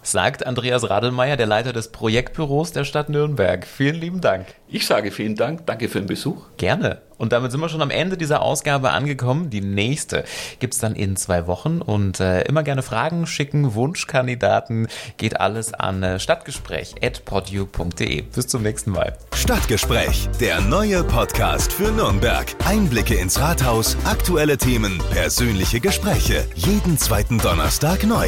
Sagt 0.05 0.45
Andreas 0.45 0.87
Radelmeier, 0.87 1.35
der 1.35 1.47
Leiter 1.47 1.73
des 1.73 1.91
Projektbüros 1.91 2.71
der 2.71 2.83
Stadt 2.83 3.09
Nürnberg. 3.09 3.65
Vielen 3.65 3.95
lieben 3.95 4.21
Dank. 4.21 4.45
Ich 4.67 4.85
sage 4.85 5.09
vielen 5.09 5.35
Dank, 5.35 5.65
danke 5.65 5.89
für 5.89 5.97
den 5.97 6.05
Besuch. 6.05 6.45
Gerne. 6.57 7.01
Und 7.17 7.33
damit 7.33 7.51
sind 7.51 7.59
wir 7.59 7.69
schon 7.69 7.81
am 7.81 7.89
Ende 7.89 8.15
dieser 8.15 8.43
Ausgabe 8.43 8.91
angekommen. 8.91 9.49
Die 9.49 9.61
nächste 9.61 10.23
gibt's 10.59 10.77
dann 10.77 10.93
in 10.93 11.15
zwei 11.15 11.47
Wochen. 11.47 11.81
Und 11.81 12.19
äh, 12.19 12.43
immer 12.43 12.61
gerne 12.61 12.83
Fragen 12.83 13.25
schicken, 13.25 13.73
Wunschkandidaten. 13.73 14.89
Geht 15.17 15.39
alles 15.39 15.73
an 15.73 16.03
äh, 16.03 16.19
stadtgespräch.podu.de. 16.19 18.21
Bis 18.21 18.47
zum 18.47 18.61
nächsten 18.61 18.91
Mal. 18.91 19.17
Stadtgespräch, 19.33 20.29
der 20.39 20.61
neue 20.61 21.03
Podcast 21.03 21.73
für 21.73 21.91
Nürnberg. 21.91 22.45
Einblicke 22.63 23.15
ins 23.15 23.39
Rathaus, 23.39 23.97
aktuelle 24.05 24.59
Themen, 24.59 25.01
persönliche 25.11 25.79
Gespräche. 25.79 26.45
Jeden 26.53 26.99
zweiten 26.99 27.39
Donnerstag 27.39 28.03
neu. 28.03 28.27